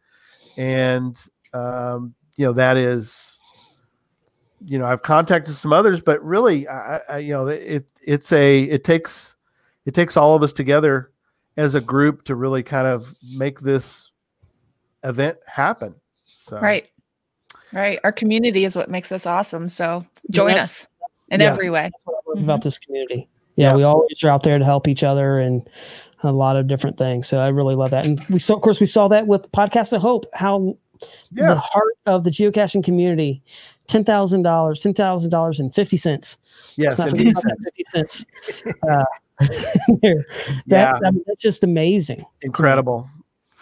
[0.57, 1.19] and
[1.55, 3.39] um, you know that is,
[4.67, 8.63] you know, I've contacted some others, but really, I, I, you know, it it's a
[8.65, 9.37] it takes
[9.87, 11.13] it takes all of us together
[11.57, 14.11] as a group to really kind of make this
[15.05, 16.00] event happen.
[16.41, 16.91] So right,
[17.73, 18.01] right.
[18.03, 19.69] Our community is what makes us awesome.
[19.69, 20.87] So join yeah, us
[21.31, 21.91] in yeah, every way.
[22.09, 22.45] Mm-hmm.
[22.45, 25.69] About this community, yeah, yeah, we always are out there to help each other and
[26.23, 27.29] a lot of different things.
[27.29, 29.93] So I really love that, and we saw, of course, we saw that with Podcast
[29.93, 30.25] of Hope.
[30.33, 30.77] How
[31.31, 31.49] yeah.
[31.49, 33.43] the heart of the geocaching community,
[33.87, 36.39] ten thousand dollars, ten thousand dollars and fifty cents.
[36.77, 37.65] Yes, fifty cents.
[37.65, 38.27] 50 cents.
[38.89, 39.05] Uh,
[39.41, 40.25] that,
[40.67, 40.99] yeah.
[41.05, 42.25] I mean, that's just amazing.
[42.41, 43.11] Incredible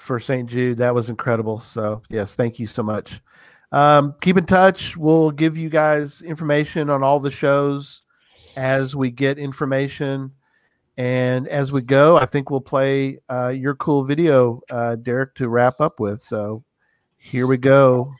[0.08, 0.48] for St.
[0.48, 0.78] Jude.
[0.78, 1.60] That was incredible.
[1.60, 3.20] So, yes, thank you so much.
[3.70, 4.96] Um, keep in touch.
[4.96, 8.02] We'll give you guys information on all the shows
[8.56, 10.32] as we get information.
[10.96, 15.48] And as we go, I think we'll play uh, your cool video, uh, Derek, to
[15.48, 16.20] wrap up with.
[16.20, 16.64] So
[17.18, 18.10] here we go.